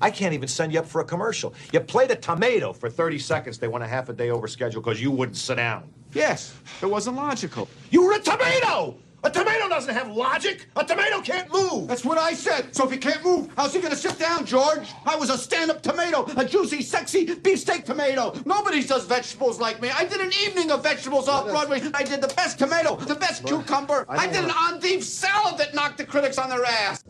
I 0.00 0.10
can't 0.10 0.34
even 0.34 0.48
send 0.48 0.72
you 0.72 0.80
up 0.80 0.86
for 0.86 1.00
a 1.00 1.04
commercial. 1.04 1.54
You 1.72 1.80
played 1.80 2.10
a 2.10 2.16
tomato 2.16 2.72
for 2.72 2.88
30 2.88 3.18
seconds. 3.18 3.58
They 3.58 3.68
went 3.68 3.84
a 3.84 3.88
half 3.88 4.08
a 4.08 4.12
day 4.12 4.30
over 4.30 4.48
schedule 4.48 4.80
because 4.82 5.00
you 5.00 5.10
wouldn't 5.10 5.36
sit 5.36 5.56
down. 5.56 5.90
Yes, 6.12 6.54
it 6.80 6.86
wasn't 6.86 7.16
logical. 7.16 7.68
You 7.90 8.04
were 8.04 8.14
a 8.14 8.20
tomato! 8.20 8.96
A 9.24 9.30
tomato 9.30 9.68
doesn't 9.68 9.92
have 9.92 10.14
logic. 10.14 10.68
A 10.76 10.84
tomato 10.84 11.20
can't 11.20 11.52
move. 11.52 11.88
That's 11.88 12.04
what 12.04 12.18
I 12.18 12.34
said. 12.34 12.74
So 12.74 12.84
if 12.84 12.92
he 12.92 12.98
can't 12.98 13.22
move, 13.24 13.50
how's 13.56 13.74
he 13.74 13.80
gonna 13.80 13.96
sit 13.96 14.16
down, 14.16 14.46
George? 14.46 14.88
I 15.04 15.16
was 15.16 15.28
a 15.28 15.36
stand-up 15.36 15.82
tomato, 15.82 16.24
a 16.36 16.44
juicy, 16.44 16.82
sexy 16.82 17.34
beefsteak 17.34 17.84
tomato. 17.84 18.32
Nobody 18.46 18.82
does 18.84 19.06
vegetables 19.06 19.58
like 19.58 19.82
me. 19.82 19.90
I 19.90 20.04
did 20.04 20.20
an 20.20 20.30
evening 20.44 20.70
of 20.70 20.84
vegetables 20.84 21.26
off 21.26 21.48
Broadway. 21.48 21.82
I 21.94 22.04
did 22.04 22.20
the 22.20 22.28
best 22.28 22.60
tomato, 22.60 22.94
the 22.94 23.16
best 23.16 23.44
cucumber. 23.44 24.06
I, 24.08 24.28
did 24.28 24.44
an 24.44 24.52
endive 24.68 25.02
salad 25.02 25.58
that 25.58 25.74
knocked 25.74 25.98
the 25.98 26.04
critics 26.04 26.38
on 26.38 26.48
their 26.48 26.64
ass. 26.64 27.02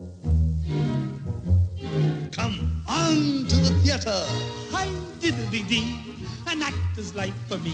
To 3.09 3.15
the 3.15 3.73
theater. 3.81 4.21
Hi 4.69 4.87
diddly 5.19 5.67
dee. 5.67 5.97
An 6.45 6.61
actor's 6.61 7.15
life 7.15 7.33
for 7.47 7.57
me. 7.57 7.73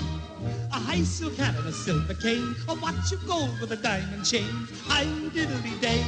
A 0.72 0.80
high 0.80 1.04
silk 1.04 1.36
hat 1.36 1.56
and 1.58 1.68
a 1.68 1.74
silver 1.74 2.14
cane. 2.14 2.56
A 2.70 2.76
watch 2.76 3.12
of 3.12 3.28
gold 3.28 3.52
with 3.60 3.74
a 3.74 3.76
diamond 3.76 4.24
chain. 4.26 4.48
Hi 4.88 5.04
diddly 5.36 5.78
day. 5.82 6.02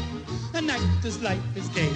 An 0.53 0.69
actor's 0.69 1.21
life 1.21 1.43
is 1.57 1.67
gay. 1.75 1.91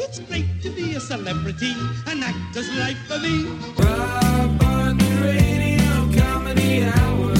It's 0.00 0.18
great 0.18 0.60
to 0.62 0.70
be 0.70 0.96
a 0.96 1.00
celebrity. 1.00 1.72
An 2.08 2.24
actor's 2.24 2.68
life 2.76 2.98
for 3.06 3.20
me. 3.20 3.44
Rob 3.78 4.60
on 4.64 4.98
the 4.98 5.10
radio 5.22 6.20
comedy. 6.20 6.82
Hour. 6.82 7.31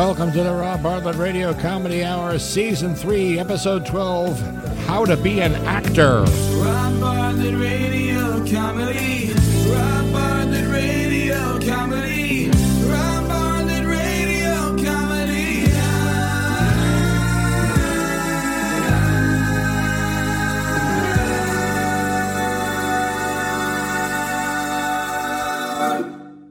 Welcome 0.00 0.32
to 0.32 0.42
the 0.42 0.54
Rob 0.54 0.82
Bartlett 0.82 1.16
Radio 1.16 1.52
Comedy 1.52 2.02
Hour, 2.02 2.38
Season 2.38 2.94
3, 2.94 3.38
Episode 3.38 3.84
12 3.84 4.40
How 4.86 5.04
to 5.04 5.14
Be 5.14 5.42
an 5.42 5.52
Actor. 5.66 6.22
Rob 6.22 7.00
Bartlett 7.00 7.54
radio 7.54 8.42
comedy. 8.50 9.34
Rob 9.70 10.10
Bartlett 10.10 10.68
radio 10.68 11.60
comedy. 11.60 12.48
Rob 12.88 13.28
Bartlett 13.28 13.84
radio 13.84 14.74
comedy. 14.82 15.66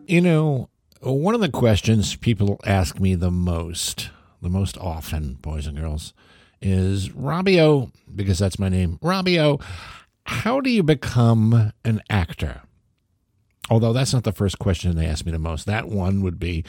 You 0.06 0.22
know, 0.22 0.70
one 1.02 1.36
of 1.36 1.42
the 1.42 1.50
questions 1.50 2.16
people 2.16 2.60
ask 2.66 3.00
me 3.00 3.16
the 3.16 3.32
most, 3.32 4.10
the 4.42 4.50
most 4.50 4.78
often, 4.78 5.36
boys 5.36 5.68
and 5.68 5.78
girls, 5.78 6.14
is 6.62 7.10
Robbio, 7.10 7.92
because 8.14 8.40
that's 8.40 8.60
my 8.60 8.70
name, 8.70 9.00
Robbio, 9.02 9.62
how 10.26 10.60
do 10.60 10.70
you 10.70 10.84
become 10.84 11.72
an 11.86 12.02
actor? 12.10 12.62
Although 13.70 13.94
that's 13.94 14.14
not 14.14 14.24
the 14.24 14.32
first 14.32 14.60
question 14.60 14.96
they 14.96 15.06
ask 15.06 15.26
me 15.26 15.32
the 15.32 15.40
most. 15.40 15.66
That 15.66 15.88
one 15.88 16.22
would 16.22 16.40
be, 16.40 16.66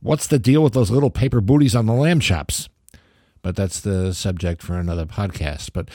what's 0.00 0.26
the 0.26 0.38
deal 0.38 0.62
with 0.62 0.72
those 0.72 0.90
little 0.90 1.10
paper 1.10 1.40
booties 1.40 1.74
on 1.74 1.86
the 1.86 1.92
lamb 1.92 2.20
chops? 2.20 2.68
But 3.42 3.56
that's 3.56 3.80
the 3.80 4.12
subject 4.12 4.62
for 4.62 4.76
another 4.78 5.06
podcast. 5.06 5.72
But 5.72 5.88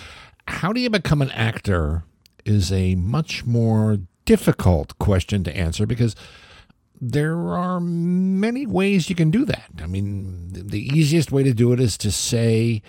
how 0.47 0.71
do 0.71 0.79
you 0.79 0.89
become 0.89 1.21
an 1.21 1.31
actor 1.31 2.03
is 2.45 2.71
a 2.71 2.95
much 2.95 3.45
more 3.45 3.99
difficult 4.25 4.97
question 4.99 5.43
to 5.43 5.55
answer 5.55 5.85
because 5.85 6.15
there 7.01 7.35
are 7.35 7.79
many 7.79 8.67
ways 8.67 9.09
you 9.09 9.15
can 9.15 9.31
do 9.31 9.43
that. 9.45 9.71
I 9.81 9.87
mean, 9.87 10.49
the 10.53 10.85
easiest 10.95 11.31
way 11.31 11.41
to 11.41 11.53
do 11.53 11.73
it 11.73 11.79
is 11.79 11.97
to 11.97 12.11
say, 12.11 12.83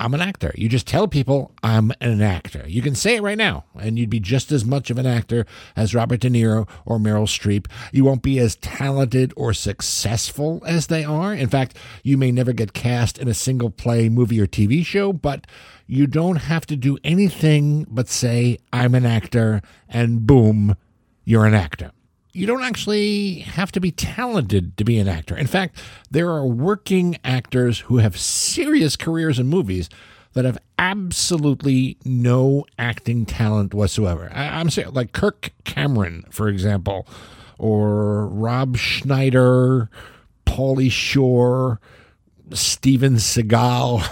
I'm 0.00 0.14
an 0.14 0.20
actor. 0.20 0.52
You 0.54 0.68
just 0.68 0.86
tell 0.86 1.08
people 1.08 1.52
I'm 1.60 1.90
an 2.00 2.22
actor. 2.22 2.62
You 2.68 2.80
can 2.80 2.94
say 2.94 3.16
it 3.16 3.22
right 3.22 3.36
now, 3.36 3.64
and 3.74 3.98
you'd 3.98 4.08
be 4.08 4.20
just 4.20 4.52
as 4.52 4.64
much 4.64 4.90
of 4.90 4.98
an 4.98 5.06
actor 5.06 5.44
as 5.74 5.96
Robert 5.96 6.20
De 6.20 6.30
Niro 6.30 6.68
or 6.86 6.98
Meryl 6.98 7.26
Streep. 7.26 7.66
You 7.90 8.04
won't 8.04 8.22
be 8.22 8.38
as 8.38 8.54
talented 8.54 9.32
or 9.36 9.52
successful 9.52 10.62
as 10.64 10.86
they 10.86 11.02
are. 11.02 11.34
In 11.34 11.48
fact, 11.48 11.76
you 12.04 12.16
may 12.16 12.30
never 12.30 12.52
get 12.52 12.72
cast 12.72 13.18
in 13.18 13.26
a 13.26 13.34
single 13.34 13.70
play, 13.70 14.08
movie, 14.08 14.40
or 14.40 14.46
TV 14.46 14.86
show, 14.86 15.12
but 15.12 15.44
you 15.88 16.06
don't 16.06 16.36
have 16.36 16.66
to 16.66 16.76
do 16.76 16.98
anything 17.02 17.84
but 17.90 18.08
say, 18.08 18.58
I'm 18.72 18.94
an 18.94 19.04
actor, 19.04 19.60
and 19.88 20.24
boom, 20.24 20.76
you're 21.24 21.46
an 21.46 21.54
actor 21.54 21.90
you 22.38 22.46
don't 22.46 22.62
actually 22.62 23.40
have 23.40 23.72
to 23.72 23.80
be 23.80 23.90
talented 23.90 24.76
to 24.76 24.84
be 24.84 24.98
an 24.98 25.08
actor. 25.08 25.36
In 25.36 25.48
fact, 25.48 25.76
there 26.08 26.30
are 26.30 26.46
working 26.46 27.18
actors 27.24 27.80
who 27.80 27.96
have 27.96 28.16
serious 28.16 28.94
careers 28.94 29.40
in 29.40 29.48
movies 29.48 29.88
that 30.34 30.44
have 30.44 30.58
absolutely 30.78 31.96
no 32.04 32.64
acting 32.78 33.26
talent 33.26 33.74
whatsoever. 33.74 34.30
I, 34.32 34.60
am 34.60 34.70
saying, 34.70 34.92
like 34.92 35.10
Kirk 35.10 35.50
Cameron, 35.64 36.24
for 36.30 36.48
example, 36.48 37.08
or 37.58 38.28
Rob 38.28 38.76
Schneider, 38.76 39.90
Pauly 40.46 40.92
Shore, 40.92 41.80
Steven 42.52 43.14
Seagal, 43.14 44.08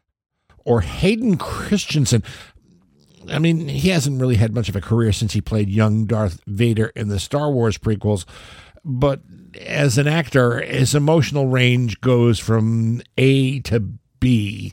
or 0.64 0.80
Hayden 0.80 1.36
Christensen. 1.36 2.22
I 3.30 3.38
mean, 3.38 3.68
he 3.68 3.90
hasn't 3.90 4.20
really 4.20 4.36
had 4.36 4.54
much 4.54 4.68
of 4.68 4.76
a 4.76 4.80
career 4.80 5.12
since 5.12 5.32
he 5.32 5.40
played 5.40 5.68
young 5.68 6.06
Darth 6.06 6.40
Vader 6.46 6.92
in 6.94 7.08
the 7.08 7.18
Star 7.18 7.50
Wars 7.50 7.78
prequels, 7.78 8.24
but 8.84 9.20
as 9.60 9.98
an 9.98 10.06
actor, 10.06 10.60
his 10.60 10.94
emotional 10.94 11.46
range 11.46 12.00
goes 12.00 12.38
from 12.38 13.02
A 13.16 13.60
to 13.60 13.80
B. 14.20 14.72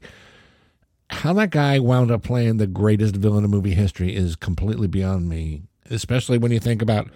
How 1.10 1.34
that 1.34 1.52
guy 1.52 1.80
wound 1.80 2.12
up 2.12 2.24
playing 2.24 2.58
the 2.58 2.68
greatest 2.68 3.16
villain 3.16 3.44
in 3.44 3.52
movie 3.52 3.76
history 3.76 4.16
is 4.16 4.36
completely 4.36 4.88
beyond 4.88 5.30
me, 5.30 5.64
especially 5.90 6.38
when 6.38 6.52
you 6.52 6.60
think 6.60 6.82
about 6.82 7.10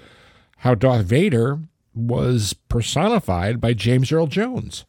how 0.58 0.76
Darth 0.76 1.06
Vader 1.06 1.60
was 1.96 2.54
personified 2.54 3.60
by 3.60 3.74
James 3.74 4.12
Earl 4.12 4.28
Jones 4.28 4.86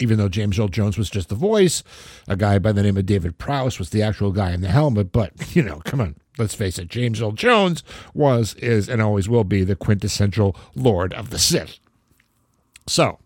even 0.00 0.18
though 0.18 0.28
James 0.28 0.58
Earl 0.58 0.68
Jones 0.68 0.98
was 0.98 1.10
just 1.10 1.28
the 1.28 1.34
voice, 1.34 1.82
a 2.26 2.36
guy 2.36 2.58
by 2.58 2.72
the 2.72 2.82
name 2.82 2.96
of 2.96 3.06
David 3.06 3.38
Prowse 3.38 3.78
was 3.78 3.90
the 3.90 4.02
actual 4.02 4.32
guy 4.32 4.52
in 4.52 4.60
the 4.60 4.68
helmet. 4.68 5.12
But, 5.12 5.32
you 5.56 5.62
know, 5.62 5.80
come 5.84 6.00
on, 6.00 6.16
let's 6.38 6.54
face 6.54 6.78
it, 6.78 6.88
James 6.88 7.20
Earl 7.20 7.32
Jones 7.32 7.82
was, 8.12 8.54
is, 8.54 8.88
and 8.88 9.00
always 9.00 9.28
will 9.28 9.44
be 9.44 9.64
the 9.64 9.76
quintessential 9.76 10.56
Lord 10.74 11.12
of 11.14 11.30
the 11.30 11.38
Sith. 11.38 11.78
So, 12.86 13.18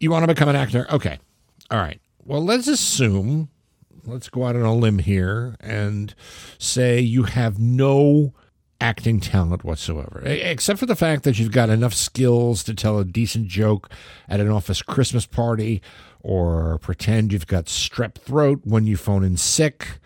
you 0.00 0.10
want 0.10 0.24
to 0.24 0.34
become 0.34 0.48
an 0.48 0.56
actor? 0.56 0.86
Okay. 0.90 1.18
All 1.70 1.78
right. 1.78 2.00
Well, 2.24 2.44
let's 2.44 2.68
assume, 2.68 3.48
let's 4.04 4.28
go 4.28 4.44
out 4.44 4.56
on 4.56 4.62
a 4.62 4.74
limb 4.74 4.98
here 4.98 5.56
and 5.60 6.14
say 6.58 7.00
you 7.00 7.24
have 7.24 7.58
no 7.58 8.34
acting 8.80 9.18
talent 9.20 9.64
whatsoever, 9.64 10.22
except 10.24 10.78
for 10.78 10.86
the 10.86 10.96
fact 10.96 11.24
that 11.24 11.38
you've 11.38 11.52
got 11.52 11.70
enough 11.70 11.94
skills 11.94 12.62
to 12.64 12.74
tell 12.74 12.98
a 12.98 13.04
decent 13.04 13.48
joke 13.48 13.90
at 14.28 14.40
an 14.40 14.48
office 14.48 14.82
Christmas 14.82 15.26
party 15.26 15.82
or 16.20 16.78
pretend 16.78 17.32
you've 17.32 17.46
got 17.46 17.66
strep 17.66 18.14
throat 18.14 18.60
when 18.64 18.86
you 18.86 18.96
phone 18.96 19.24
in 19.24 19.36
sick. 19.36 19.98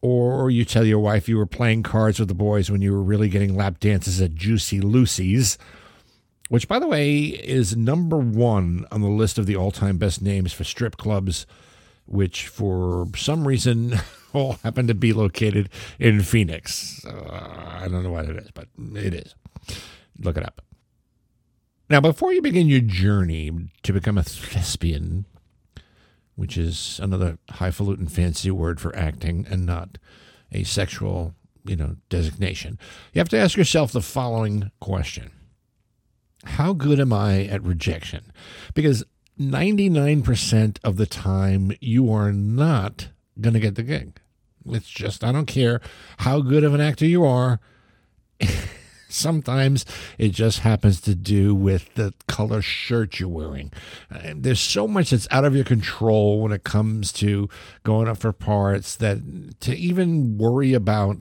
Or 0.00 0.48
you 0.48 0.64
tell 0.64 0.84
your 0.84 1.00
wife 1.00 1.28
you 1.28 1.36
were 1.36 1.46
playing 1.46 1.82
cards 1.82 2.20
with 2.20 2.28
the 2.28 2.34
boys 2.34 2.70
when 2.70 2.80
you 2.80 2.92
were 2.92 3.02
really 3.02 3.28
getting 3.28 3.56
lap 3.56 3.80
dances 3.80 4.20
at 4.20 4.36
Juicy 4.36 4.80
Lucy's, 4.80 5.58
which, 6.48 6.68
by 6.68 6.78
the 6.78 6.86
way, 6.86 7.18
is 7.18 7.76
number 7.76 8.16
one 8.16 8.86
on 8.92 9.00
the 9.00 9.08
list 9.08 9.38
of 9.38 9.46
the 9.46 9.56
all 9.56 9.72
time 9.72 9.98
best 9.98 10.22
names 10.22 10.52
for 10.52 10.62
strip 10.62 10.98
clubs, 10.98 11.46
which 12.08 12.48
for 12.48 13.06
some 13.16 13.46
reason 13.46 13.94
all 14.32 14.54
happen 14.64 14.86
to 14.86 14.94
be 14.94 15.12
located 15.12 15.68
in 15.98 16.22
Phoenix. 16.22 17.04
Uh, 17.04 17.78
I 17.80 17.88
don't 17.88 18.02
know 18.02 18.10
what 18.10 18.26
it 18.26 18.36
is, 18.36 18.50
but 18.52 18.68
it 18.94 19.14
is. 19.14 19.34
Look 20.20 20.36
it 20.36 20.44
up. 20.44 20.62
Now, 21.90 22.00
before 22.00 22.32
you 22.32 22.42
begin 22.42 22.66
your 22.66 22.80
journey 22.80 23.50
to 23.82 23.92
become 23.92 24.18
a 24.18 24.22
thespian, 24.22 25.24
which 26.36 26.58
is 26.58 27.00
another 27.02 27.38
highfalutin 27.52 28.08
fancy 28.08 28.50
word 28.50 28.80
for 28.80 28.94
acting 28.94 29.46
and 29.48 29.64
not 29.64 29.96
a 30.52 30.64
sexual, 30.64 31.34
you 31.64 31.76
know, 31.76 31.96
designation, 32.10 32.78
you 33.12 33.20
have 33.20 33.28
to 33.30 33.38
ask 33.38 33.56
yourself 33.56 33.92
the 33.92 34.02
following 34.02 34.70
question. 34.80 35.30
How 36.44 36.72
good 36.72 37.00
am 37.00 37.12
I 37.12 37.44
at 37.44 37.62
rejection? 37.62 38.32
Because 38.74 39.04
99% 39.38 40.78
of 40.82 40.96
the 40.96 41.06
time 41.06 41.72
you 41.80 42.12
are 42.12 42.32
not 42.32 43.08
going 43.40 43.54
to 43.54 43.60
get 43.60 43.76
the 43.76 43.82
gig. 43.82 44.18
It's 44.66 44.88
just, 44.88 45.24
I 45.24 45.32
don't 45.32 45.46
care 45.46 45.80
how 46.18 46.40
good 46.40 46.64
of 46.64 46.74
an 46.74 46.80
actor 46.80 47.06
you 47.06 47.24
are. 47.24 47.60
Sometimes 49.08 49.86
it 50.18 50.30
just 50.30 50.60
happens 50.60 51.00
to 51.02 51.14
do 51.14 51.54
with 51.54 51.94
the 51.94 52.12
color 52.26 52.60
shirt 52.60 53.18
you're 53.18 53.28
wearing. 53.28 53.72
Uh, 54.10 54.34
there's 54.36 54.60
so 54.60 54.86
much 54.86 55.10
that's 55.10 55.26
out 55.30 55.46
of 55.46 55.54
your 55.54 55.64
control 55.64 56.42
when 56.42 56.52
it 56.52 56.62
comes 56.62 57.10
to 57.12 57.48
going 57.84 58.06
up 58.06 58.18
for 58.18 58.32
parts 58.32 58.96
that 58.96 59.60
to 59.60 59.74
even 59.74 60.36
worry 60.36 60.74
about 60.74 61.16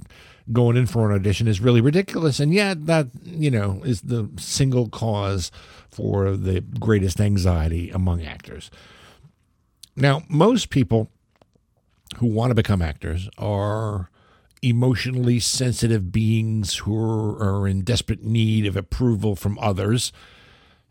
going 0.51 0.77
in 0.77 0.85
for 0.85 1.09
an 1.09 1.15
audition 1.15 1.47
is 1.47 1.61
really 1.61 1.81
ridiculous. 1.81 2.39
And 2.39 2.53
yet, 2.53 2.85
that, 2.85 3.07
you 3.23 3.51
know, 3.51 3.81
is 3.83 4.01
the 4.01 4.29
single 4.37 4.89
cause 4.89 5.51
for 5.89 6.35
the 6.35 6.61
greatest 6.61 7.19
anxiety 7.19 7.89
among 7.89 8.23
actors. 8.23 8.69
Now, 9.95 10.23
most 10.29 10.69
people 10.69 11.09
who 12.17 12.27
want 12.27 12.51
to 12.51 12.55
become 12.55 12.81
actors 12.81 13.29
are 13.37 14.09
emotionally 14.61 15.39
sensitive 15.39 16.11
beings 16.11 16.77
who 16.77 16.95
are 16.95 17.67
in 17.67 17.83
desperate 17.83 18.23
need 18.23 18.65
of 18.65 18.75
approval 18.75 19.35
from 19.35 19.59
others. 19.59 20.11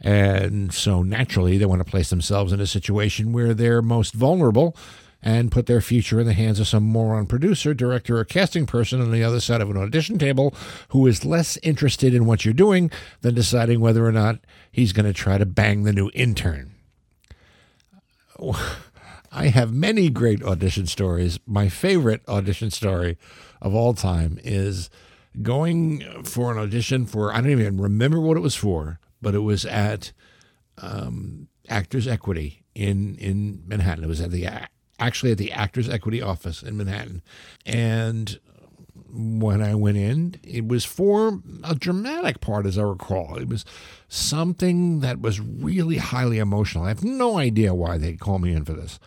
And 0.01 0.73
so 0.73 1.03
naturally, 1.03 1.57
they 1.59 1.67
want 1.67 1.81
to 1.81 1.91
place 1.91 2.11
themselves 2.11 2.53
in 2.53 2.61
a 2.61 2.67
situation 2.67 3.33
where 3.33 3.55
they're 3.55 3.83
most 3.83 4.13
vulnerable 4.13 4.77
and 5.27 5.51
put 5.51 5.67
their 5.67 5.81
future 5.81 6.21
in 6.21 6.27
the 6.27 6.33
hands 6.35 6.61
of 6.61 6.69
some 6.69 6.85
moron 6.85 7.27
producer, 7.27 7.75
director, 7.75 8.17
or 8.17 8.25
casting 8.25 8.65
person 8.65 9.01
on 9.01 9.11
the 9.11 9.25
other 9.25 9.41
side 9.41 9.61
of 9.61 9.69
an 9.69 9.77
audition 9.77 10.21
table 10.21 10.55
who 10.91 11.05
is 11.05 11.25
less 11.25 11.57
interested 11.65 12.15
in 12.15 12.27
what 12.27 12.45
you're 12.45 12.55
doing 12.55 12.93
than 13.23 13.35
deciding 13.35 13.81
whether 13.81 14.07
or 14.07 14.13
not 14.13 14.39
he's 14.71 14.93
going 14.93 15.05
to 15.05 15.13
try 15.13 15.37
to 15.37 15.45
bang 15.45 15.83
the 15.83 15.93
new 15.93 16.13
intern. 16.15 16.71
I 19.33 19.49
have 19.49 19.73
many 19.73 20.11
great 20.11 20.45
audition 20.45 20.87
stories. 20.87 21.41
My 21.45 21.69
favorite 21.69 22.23
audition 22.29 22.71
story 22.71 23.19
of 23.61 23.75
all 23.75 23.95
time 23.95 24.39
is 24.45 24.91
going 25.43 26.23
for 26.23 26.53
an 26.53 26.59
audition 26.59 27.05
for, 27.05 27.33
I 27.33 27.41
don't 27.41 27.51
even 27.51 27.81
remember 27.81 28.21
what 28.21 28.37
it 28.37 28.41
was 28.41 28.55
for, 28.55 29.01
but 29.21 29.35
it 29.35 29.41
was 29.41 29.65
at 29.67 30.13
um, 30.79 31.49
Actors 31.69 32.07
Equity 32.07 32.63
in, 32.77 33.17
in 33.17 33.65
Manhattan. 33.67 34.05
It 34.05 34.09
was 34.09 34.21
at 34.21 34.31
the 34.31 34.47
actually 34.99 35.33
at 35.33 35.39
the 35.39 35.53
Actors 35.53 35.89
Equity 35.89 36.23
office 36.23 36.63
in 36.63 36.77
Manhattan. 36.77 37.23
And 37.65 38.39
when 39.13 39.63
I 39.63 39.75
went 39.75 39.97
in, 39.97 40.37
it 40.43 40.67
was 40.67 40.85
for 40.85 41.41
a 41.65 41.75
dramatic 41.75 42.41
part, 42.41 42.67
as 42.67 42.79
I 42.79 42.83
recall. 42.83 43.37
It 43.37 43.49
was 43.49 43.65
something 44.09 45.01
that 45.01 45.21
was 45.21 45.41
really 45.41 45.97
highly 45.97 46.39
emotional. 46.39 46.85
I 46.85 46.89
have 46.89 47.05
no 47.05 47.39
idea 47.39 47.75
why 47.75 47.99
they 47.99 48.15
called 48.15 48.43
me 48.43 48.53
in 48.53 48.65
for 48.65 48.73
this. 48.73 48.99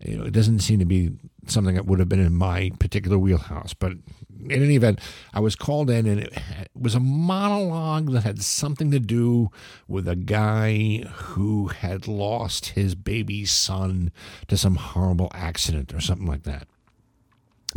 It 0.00 0.32
doesn't 0.32 0.60
seem 0.60 0.78
to 0.78 0.86
be 0.86 1.10
something 1.46 1.74
that 1.74 1.86
would 1.86 1.98
have 1.98 2.08
been 2.08 2.24
in 2.24 2.34
my 2.34 2.70
particular 2.78 3.18
wheelhouse. 3.18 3.74
But 3.74 3.92
in 4.40 4.50
any 4.50 4.76
event, 4.76 4.98
I 5.34 5.40
was 5.40 5.54
called 5.54 5.90
in, 5.90 6.06
and 6.06 6.20
it 6.20 6.32
was 6.74 6.94
a 6.94 7.00
monologue 7.00 8.10
that 8.12 8.22
had 8.22 8.40
something 8.42 8.90
to 8.92 8.98
do 8.98 9.50
with 9.86 10.08
a 10.08 10.16
guy 10.16 11.04
who 11.12 11.68
had 11.68 12.08
lost 12.08 12.70
his 12.70 12.94
baby 12.94 13.44
son 13.44 14.10
to 14.48 14.56
some 14.56 14.76
horrible 14.76 15.30
accident 15.34 15.92
or 15.92 16.00
something 16.00 16.26
like 16.26 16.44
that. 16.44 16.66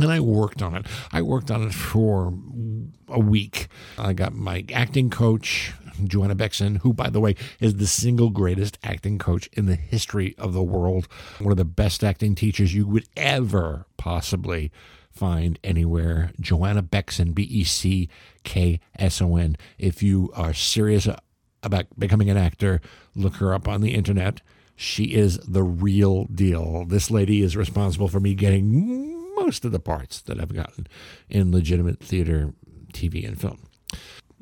And 0.00 0.10
I 0.10 0.18
worked 0.18 0.62
on 0.62 0.74
it. 0.74 0.86
I 1.12 1.22
worked 1.22 1.50
on 1.50 1.62
it 1.62 1.74
for 1.74 2.32
a 3.08 3.20
week. 3.20 3.68
I 3.98 4.12
got 4.12 4.32
my 4.32 4.64
acting 4.72 5.10
coach, 5.10 5.72
Joanna 6.02 6.34
Bexon, 6.34 6.76
who, 6.76 6.92
by 6.92 7.10
the 7.10 7.20
way, 7.20 7.36
is 7.60 7.76
the 7.76 7.86
single 7.86 8.30
greatest 8.30 8.78
acting 8.82 9.18
coach 9.18 9.48
in 9.52 9.66
the 9.66 9.76
history 9.76 10.34
of 10.38 10.52
the 10.52 10.62
world. 10.62 11.08
One 11.38 11.52
of 11.52 11.58
the 11.58 11.64
best 11.64 12.02
acting 12.02 12.34
teachers 12.34 12.74
you 12.74 12.86
would 12.86 13.06
ever 13.16 13.86
possibly 13.96 14.72
find 15.10 15.58
anywhere. 15.62 16.32
Joanna 16.40 16.82
Bexon, 16.82 17.32
B 17.32 17.42
E 17.42 17.64
C 17.64 18.08
K 18.42 18.80
S 18.98 19.22
O 19.22 19.36
N. 19.36 19.56
If 19.78 20.02
you 20.02 20.30
are 20.34 20.52
serious 20.52 21.08
about 21.62 21.86
becoming 21.98 22.30
an 22.30 22.36
actor, 22.36 22.80
look 23.14 23.36
her 23.36 23.54
up 23.54 23.68
on 23.68 23.80
the 23.80 23.94
internet. 23.94 24.40
She 24.76 25.14
is 25.14 25.38
the 25.38 25.62
real 25.62 26.24
deal. 26.24 26.84
This 26.84 27.10
lady 27.10 27.42
is 27.42 27.56
responsible 27.56 28.08
for 28.08 28.18
me 28.18 28.34
getting 28.34 29.34
most 29.36 29.64
of 29.64 29.72
the 29.72 29.80
parts 29.80 30.20
that 30.22 30.40
I've 30.40 30.54
gotten 30.54 30.86
in 31.28 31.52
legitimate 31.52 32.00
theater, 32.00 32.54
TV, 32.92 33.26
and 33.26 33.40
film. 33.40 33.68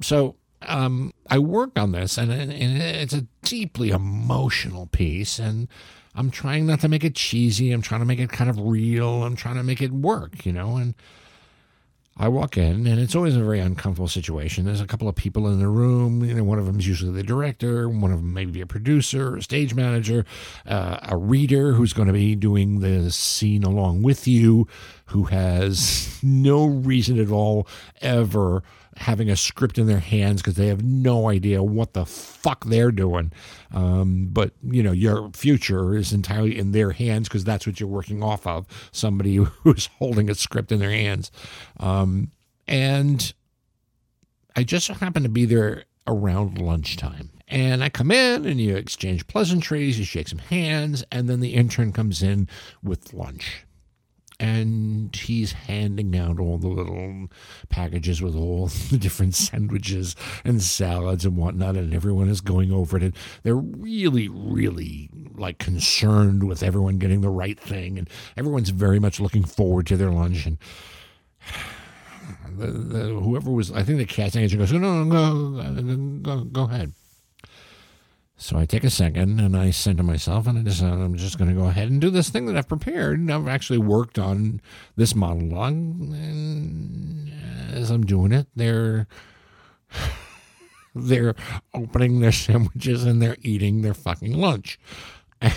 So 0.00 0.36
um, 0.66 1.12
I 1.28 1.38
work 1.38 1.78
on 1.78 1.92
this, 1.92 2.18
and, 2.18 2.32
and 2.32 2.52
it's 2.52 3.14
a 3.14 3.26
deeply 3.42 3.90
emotional 3.90 4.86
piece, 4.86 5.38
and 5.38 5.68
I'm 6.14 6.30
trying 6.30 6.66
not 6.66 6.80
to 6.80 6.88
make 6.88 7.04
it 7.04 7.14
cheesy. 7.14 7.72
I'm 7.72 7.82
trying 7.82 8.00
to 8.00 8.06
make 8.06 8.18
it 8.18 8.30
kind 8.30 8.50
of 8.50 8.58
real. 8.58 9.24
I'm 9.24 9.36
trying 9.36 9.56
to 9.56 9.62
make 9.62 9.80
it 9.80 9.92
work, 9.92 10.44
you 10.44 10.52
know, 10.52 10.76
and 10.76 10.94
I 12.16 12.28
walk 12.28 12.58
in, 12.58 12.86
and 12.86 13.00
it's 13.00 13.14
always 13.14 13.36
a 13.36 13.42
very 13.42 13.58
uncomfortable 13.58 14.08
situation. 14.08 14.66
There's 14.66 14.82
a 14.82 14.86
couple 14.86 15.08
of 15.08 15.14
people 15.14 15.48
in 15.48 15.60
the 15.60 15.68
room. 15.68 16.22
You 16.22 16.34
know, 16.34 16.44
one 16.44 16.58
of 16.58 16.66
them 16.66 16.78
is 16.78 16.86
usually 16.86 17.12
the 17.12 17.22
director, 17.22 17.88
one 17.88 18.12
of 18.12 18.18
them 18.18 18.34
maybe 18.34 18.60
a 18.60 18.66
producer, 18.66 19.36
a 19.36 19.42
stage 19.42 19.74
manager, 19.74 20.26
uh, 20.66 20.98
a 21.02 21.16
reader 21.16 21.72
who's 21.72 21.94
going 21.94 22.08
to 22.08 22.12
be 22.12 22.34
doing 22.34 22.80
the 22.80 23.10
scene 23.10 23.64
along 23.64 24.02
with 24.02 24.28
you, 24.28 24.68
who 25.06 25.24
has 25.24 26.18
no 26.22 26.66
reason 26.66 27.18
at 27.18 27.30
all 27.30 27.66
ever 28.02 28.62
having 28.96 29.30
a 29.30 29.36
script 29.36 29.78
in 29.78 29.86
their 29.86 29.98
hands 29.98 30.42
because 30.42 30.56
they 30.56 30.66
have 30.66 30.84
no 30.84 31.28
idea 31.28 31.62
what 31.62 31.94
the 31.94 32.04
fuck 32.04 32.64
they're 32.66 32.92
doing. 32.92 33.32
Um, 33.72 34.28
but 34.30 34.52
you 34.62 34.82
know, 34.82 34.92
your 34.92 35.30
future 35.32 35.96
is 35.96 36.12
entirely 36.12 36.58
in 36.58 36.72
their 36.72 36.92
hands 36.92 37.28
because 37.28 37.44
that's 37.44 37.66
what 37.66 37.80
you're 37.80 37.88
working 37.88 38.22
off 38.22 38.46
of. 38.46 38.66
Somebody 38.92 39.36
who's 39.62 39.86
holding 39.98 40.28
a 40.28 40.34
script 40.34 40.72
in 40.72 40.78
their 40.78 40.90
hands, 40.90 41.30
um, 41.80 42.30
and 42.66 43.32
I 44.54 44.64
just 44.64 44.88
happen 44.88 45.22
to 45.22 45.28
be 45.28 45.46
there 45.46 45.84
around 46.06 46.58
lunchtime. 46.58 47.30
And 47.48 47.84
I 47.84 47.90
come 47.90 48.10
in 48.10 48.46
and 48.46 48.58
you 48.60 48.76
exchange 48.76 49.26
pleasantries, 49.26 49.98
you 49.98 50.06
shake 50.06 50.28
some 50.28 50.38
hands, 50.38 51.04
and 51.12 51.28
then 51.28 51.40
the 51.40 51.54
intern 51.54 51.92
comes 51.92 52.22
in 52.22 52.48
with 52.82 53.12
lunch 53.12 53.66
and 54.42 55.14
he's 55.14 55.52
handing 55.52 56.18
out 56.18 56.40
all 56.40 56.58
the 56.58 56.66
little 56.66 57.28
packages 57.68 58.20
with 58.20 58.34
all 58.34 58.66
the 58.90 58.98
different 58.98 59.36
sandwiches 59.36 60.16
and 60.44 60.60
salads 60.60 61.24
and 61.24 61.36
whatnot, 61.36 61.76
and 61.76 61.94
everyone 61.94 62.28
is 62.28 62.40
going 62.40 62.72
over 62.72 62.96
it. 62.96 63.04
And 63.04 63.16
they're 63.44 63.54
really, 63.54 64.28
really 64.28 65.08
like 65.36 65.58
concerned 65.58 66.42
with 66.48 66.64
everyone 66.64 66.98
getting 66.98 67.20
the 67.20 67.30
right 67.30 67.58
thing, 67.58 67.98
and 67.98 68.10
everyone's 68.36 68.70
very 68.70 68.98
much 68.98 69.20
looking 69.20 69.44
forward 69.44 69.86
to 69.86 69.96
their 69.96 70.10
lunch. 70.10 70.44
And 70.44 70.58
the, 72.58 72.66
the, 72.66 73.04
whoever 73.20 73.52
was, 73.52 73.70
I 73.70 73.84
think 73.84 73.98
the 73.98 74.06
casting 74.06 74.42
agent 74.42 74.58
goes, 74.58 74.72
no, 74.72 75.04
no, 75.04 75.62
go, 75.62 75.82
go, 76.20 76.44
go 76.44 76.62
ahead. 76.64 76.92
So 78.42 78.58
I 78.58 78.66
take 78.66 78.82
a 78.82 78.90
second 78.90 79.38
and 79.38 79.56
I 79.56 79.70
say 79.70 79.94
to 79.94 80.02
myself, 80.02 80.48
and 80.48 80.58
I 80.58 80.62
decide 80.62 80.94
I'm 80.94 81.16
just 81.16 81.38
going 81.38 81.48
to 81.48 81.54
go 81.54 81.68
ahead 81.68 81.88
and 81.88 82.00
do 82.00 82.10
this 82.10 82.28
thing 82.28 82.46
that 82.46 82.56
I've 82.56 82.66
prepared. 82.66 83.20
And 83.20 83.32
I've 83.32 83.46
actually 83.46 83.78
worked 83.78 84.18
on 84.18 84.60
this 84.96 85.14
monologue. 85.14 85.74
And 85.74 87.32
as 87.72 87.90
I'm 87.90 88.04
doing 88.04 88.32
it, 88.32 88.48
they're 88.56 89.06
they're 90.94 91.36
opening 91.72 92.18
their 92.18 92.32
sandwiches 92.32 93.04
and 93.04 93.22
they're 93.22 93.36
eating 93.42 93.82
their 93.82 93.94
fucking 93.94 94.36
lunch. 94.36 94.78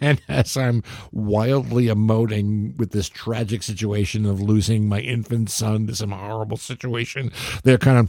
And 0.00 0.22
as 0.28 0.56
I'm 0.56 0.84
wildly 1.10 1.86
emoting 1.86 2.76
with 2.76 2.92
this 2.92 3.08
tragic 3.08 3.64
situation 3.64 4.26
of 4.26 4.40
losing 4.40 4.88
my 4.88 5.00
infant 5.00 5.50
son 5.50 5.88
to 5.88 5.96
some 5.96 6.12
horrible 6.12 6.56
situation, 6.56 7.32
they're 7.64 7.78
kind 7.78 7.98
of 7.98 8.08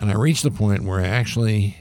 and 0.00 0.10
I 0.10 0.14
reached 0.14 0.42
the 0.42 0.50
point 0.50 0.84
where 0.84 1.00
I 1.00 1.06
actually, 1.06 1.76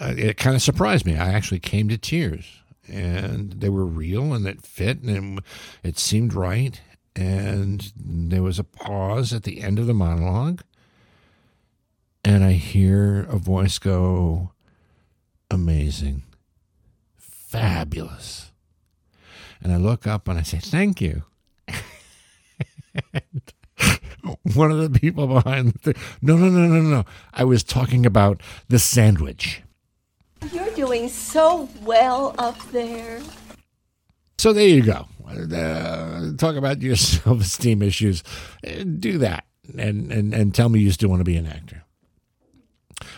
uh, 0.00 0.14
it 0.16 0.38
kind 0.38 0.56
of 0.56 0.62
surprised 0.62 1.04
me. 1.04 1.14
I 1.16 1.28
actually 1.28 1.60
came 1.60 1.88
to 1.90 1.98
tears, 1.98 2.62
and 2.88 3.52
they 3.52 3.68
were 3.68 3.84
real, 3.84 4.32
and 4.32 4.46
it 4.46 4.62
fit, 4.62 5.02
and 5.02 5.42
it, 5.82 5.98
seemed 5.98 6.32
right. 6.32 6.80
And 7.14 7.92
there 7.94 8.42
was 8.42 8.58
a 8.58 8.64
pause 8.64 9.34
at 9.34 9.42
the 9.42 9.60
end 9.60 9.78
of 9.78 9.86
the 9.86 9.94
monologue, 9.94 10.62
and 12.24 12.42
I 12.42 12.52
hear 12.52 13.26
a 13.28 13.36
voice 13.36 13.78
go, 13.78 14.52
"Amazing, 15.50 16.22
fabulous," 17.18 18.52
and 19.62 19.70
I 19.70 19.76
look 19.76 20.06
up 20.06 20.28
and 20.28 20.38
I 20.38 20.42
say, 20.42 20.58
"Thank 20.58 21.02
you." 21.02 21.24
and 23.12 23.52
one 24.54 24.70
of 24.70 24.78
the 24.78 24.98
people 24.98 25.26
behind 25.26 25.74
the 25.82 25.94
no 26.22 26.36
no 26.36 26.48
no 26.48 26.66
no 26.66 26.80
no. 26.80 27.04
I 27.32 27.44
was 27.44 27.62
talking 27.62 28.06
about 28.06 28.42
the 28.68 28.78
sandwich. 28.78 29.62
You're 30.52 30.70
doing 30.70 31.08
so 31.08 31.68
well 31.82 32.34
up 32.38 32.58
there. 32.70 33.20
so 34.38 34.52
there 34.52 34.68
you 34.68 34.82
go. 34.82 35.06
Uh, 35.28 36.32
talk 36.36 36.56
about 36.56 36.82
your 36.82 36.96
self-esteem 36.96 37.82
issues. 37.82 38.24
Uh, 38.66 38.82
do 38.98 39.18
that 39.18 39.44
and, 39.78 40.10
and 40.10 40.34
and 40.34 40.54
tell 40.54 40.68
me 40.68 40.80
you 40.80 40.90
still 40.90 41.08
want 41.08 41.20
to 41.20 41.24
be 41.24 41.36
an 41.36 41.46
actor. 41.46 41.84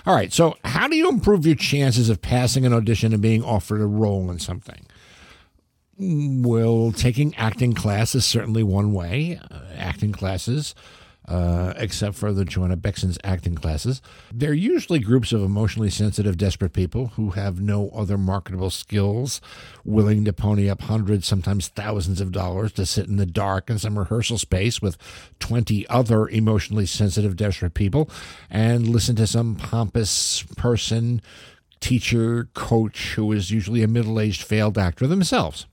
All 0.05 0.15
right 0.15 0.33
so 0.33 0.57
how 0.65 0.89
do 0.89 0.97
you 0.97 1.09
improve 1.09 1.47
your 1.47 1.57
chances 1.57 2.09
of 2.09 2.21
passing 2.23 2.67
an 2.67 2.73
audition 2.73 3.13
and 3.13 3.23
being 3.23 3.43
offered 3.43 3.81
a 3.81 3.87
role 3.87 4.31
in 4.31 4.39
something 4.39 4.87
well 6.43 6.93
taking 6.93 7.35
acting 7.37 7.75
class 7.75 8.15
is 8.15 8.25
certainly 8.25 8.63
one 8.63 8.93
way 8.93 9.41
uh, 9.51 9.61
acting 9.77 10.13
classes 10.13 10.75
uh, 11.29 11.73
except 11.77 12.17
for 12.17 12.33
the 12.33 12.45
Joanna 12.45 12.77
Bexon's 12.77 13.19
acting 13.23 13.55
classes. 13.55 14.03
They're 14.33 14.53
usually 14.53 14.99
groups 14.99 15.33
of 15.33 15.43
emotionally 15.43 15.91
sensitive, 15.91 16.37
desperate 16.37 16.73
people 16.73 17.09
who 17.09 17.31
have 17.31 17.61
no 17.61 17.91
other 17.91 18.19
marketable 18.19 18.71
skills, 18.71 19.41
willing 19.85 20.25
to 20.25 20.33
pony 20.33 20.69
up 20.69 20.83
hundreds, 20.83 21.27
sometimes 21.27 21.69
thousands 21.69 22.21
of 22.21 22.33
dollars 22.33 22.73
to 22.73 22.87
sit 22.87 23.07
in 23.07 23.17
the 23.17 23.27
dark 23.27 23.71
in 23.71 23.79
some 23.79 23.99
rehearsal 23.99 24.39
space 24.39 24.83
with 24.83 24.97
20 25.39 25.87
other 25.89 26.29
emotionally 26.29 26.87
sensitive, 26.87 27.37
desperate 27.37 27.75
people 27.75 28.11
and 28.51 28.89
listen 28.89 29.17
to 29.17 29.27
some 29.27 29.55
pompous 29.55 30.43
person, 30.57 31.23
teacher, 31.81 32.49
coach 32.55 33.15
who 33.15 33.31
is 33.33 33.51
usually 33.51 33.83
a 33.83 33.89
middle 33.89 34.19
aged 34.19 34.43
failed 34.43 34.77
actor 34.77 35.07
themselves. 35.07 35.67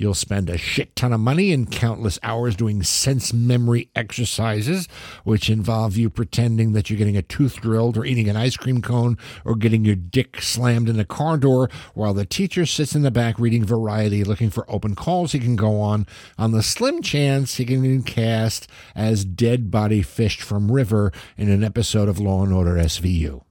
You'll 0.00 0.14
spend 0.14 0.48
a 0.48 0.56
shit 0.56 0.96
ton 0.96 1.12
of 1.12 1.20
money 1.20 1.52
and 1.52 1.70
countless 1.70 2.18
hours 2.22 2.56
doing 2.56 2.82
sense 2.82 3.34
memory 3.34 3.90
exercises, 3.94 4.88
which 5.24 5.50
involve 5.50 5.96
you 5.98 6.08
pretending 6.08 6.72
that 6.72 6.88
you're 6.88 6.96
getting 6.96 7.18
a 7.18 7.22
tooth 7.22 7.60
drilled 7.60 7.98
or 7.98 8.06
eating 8.06 8.26
an 8.28 8.36
ice 8.36 8.56
cream 8.56 8.80
cone 8.80 9.18
or 9.44 9.54
getting 9.54 9.84
your 9.84 9.96
dick 9.96 10.40
slammed 10.40 10.88
in 10.88 10.98
a 10.98 11.04
car 11.04 11.36
door 11.36 11.68
while 11.92 12.14
the 12.14 12.24
teacher 12.24 12.64
sits 12.64 12.94
in 12.94 13.02
the 13.02 13.10
back 13.10 13.38
reading 13.38 13.62
Variety 13.62 14.24
looking 14.24 14.48
for 14.48 14.64
open 14.70 14.94
calls 14.94 15.32
he 15.32 15.38
can 15.38 15.54
go 15.54 15.78
on 15.80 16.06
on 16.38 16.52
the 16.52 16.62
slim 16.62 17.02
chance 17.02 17.56
he 17.56 17.66
can 17.66 17.82
be 17.82 18.02
cast 18.02 18.68
as 18.94 19.26
dead 19.26 19.70
body 19.70 20.00
fished 20.00 20.40
from 20.40 20.72
river 20.72 21.12
in 21.36 21.50
an 21.50 21.62
episode 21.62 22.08
of 22.08 22.18
Law 22.18 22.42
and 22.42 22.54
Order 22.54 22.76
SVU. 22.76 23.42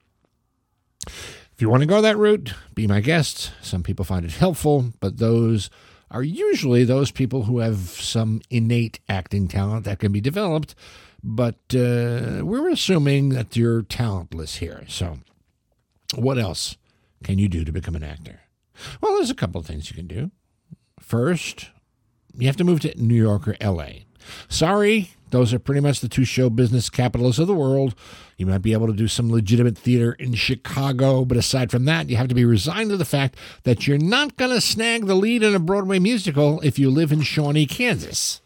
If 1.05 1.61
you 1.61 1.69
want 1.69 1.81
to 1.81 1.87
go 1.87 2.01
that 2.01 2.17
route, 2.17 2.53
be 2.73 2.87
my 2.87 3.01
guest. 3.01 3.51
Some 3.61 3.83
people 3.83 4.05
find 4.05 4.25
it 4.25 4.31
helpful, 4.31 4.93
but 4.99 5.17
those 5.17 5.69
are 6.11 6.23
usually 6.23 6.83
those 6.83 7.11
people 7.11 7.43
who 7.43 7.59
have 7.59 7.77
some 7.77 8.41
innate 8.49 8.99
acting 9.07 9.47
talent 9.47 9.85
that 9.85 9.99
can 9.99 10.11
be 10.11 10.21
developed, 10.21 10.75
but 11.23 11.59
uh, 11.73 12.41
we're 12.43 12.69
assuming 12.69 13.29
that 13.29 13.55
you're 13.55 13.83
talentless 13.83 14.57
here. 14.57 14.83
So, 14.87 15.19
what 16.15 16.37
else 16.37 16.77
can 17.23 17.37
you 17.37 17.47
do 17.47 17.63
to 17.63 17.71
become 17.71 17.95
an 17.95 18.03
actor? 18.03 18.41
Well, 19.01 19.15
there's 19.15 19.29
a 19.29 19.35
couple 19.35 19.59
of 19.59 19.67
things 19.67 19.89
you 19.89 19.95
can 19.95 20.07
do. 20.07 20.31
First, 20.99 21.69
you 22.33 22.47
have 22.47 22.57
to 22.57 22.63
move 22.63 22.79
to 22.81 23.01
New 23.01 23.15
York 23.15 23.47
or 23.47 23.55
LA. 23.61 24.05
Sorry, 24.47 25.11
those 25.31 25.53
are 25.53 25.59
pretty 25.59 25.81
much 25.81 25.99
the 25.99 26.09
two 26.09 26.25
show 26.25 26.49
business 26.49 26.89
capitals 26.89 27.39
of 27.39 27.47
the 27.47 27.53
world. 27.53 27.95
You 28.37 28.45
might 28.45 28.61
be 28.61 28.73
able 28.73 28.87
to 28.87 28.93
do 28.93 29.07
some 29.07 29.31
legitimate 29.31 29.77
theater 29.77 30.13
in 30.13 30.33
Chicago, 30.33 31.25
but 31.25 31.37
aside 31.37 31.71
from 31.71 31.85
that, 31.85 32.09
you 32.09 32.17
have 32.17 32.29
to 32.29 32.35
be 32.35 32.45
resigned 32.45 32.89
to 32.89 32.97
the 32.97 33.05
fact 33.05 33.37
that 33.63 33.85
you're 33.85 33.97
not 33.97 34.37
going 34.37 34.51
to 34.51 34.61
snag 34.61 35.05
the 35.05 35.15
lead 35.15 35.43
in 35.43 35.53
a 35.53 35.59
Broadway 35.59 35.99
musical 35.99 36.59
if 36.61 36.79
you 36.79 36.89
live 36.89 37.11
in 37.11 37.21
Shawnee, 37.21 37.65
Kansas. 37.65 38.41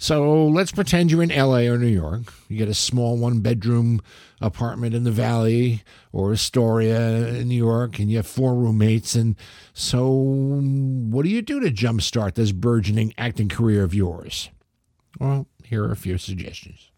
So 0.00 0.46
let's 0.46 0.70
pretend 0.70 1.10
you're 1.10 1.24
in 1.24 1.30
LA 1.30 1.62
or 1.62 1.76
New 1.76 1.86
York. 1.88 2.32
You 2.48 2.56
get 2.56 2.68
a 2.68 2.74
small 2.74 3.16
one 3.16 3.40
bedroom 3.40 4.00
apartment 4.40 4.94
in 4.94 5.02
the 5.02 5.10
Valley 5.10 5.82
or 6.12 6.32
Astoria 6.32 7.26
in 7.26 7.48
New 7.48 7.56
York, 7.56 7.98
and 7.98 8.08
you 8.08 8.18
have 8.18 8.26
four 8.26 8.54
roommates. 8.54 9.16
And 9.16 9.34
so, 9.72 10.08
what 10.08 11.24
do 11.24 11.28
you 11.28 11.42
do 11.42 11.58
to 11.58 11.72
jumpstart 11.72 12.34
this 12.34 12.52
burgeoning 12.52 13.12
acting 13.18 13.48
career 13.48 13.82
of 13.82 13.92
yours? 13.92 14.50
Well, 15.18 15.46
here 15.64 15.84
are 15.84 15.92
a 15.92 15.96
few 15.96 16.18
suggestions. 16.18 16.90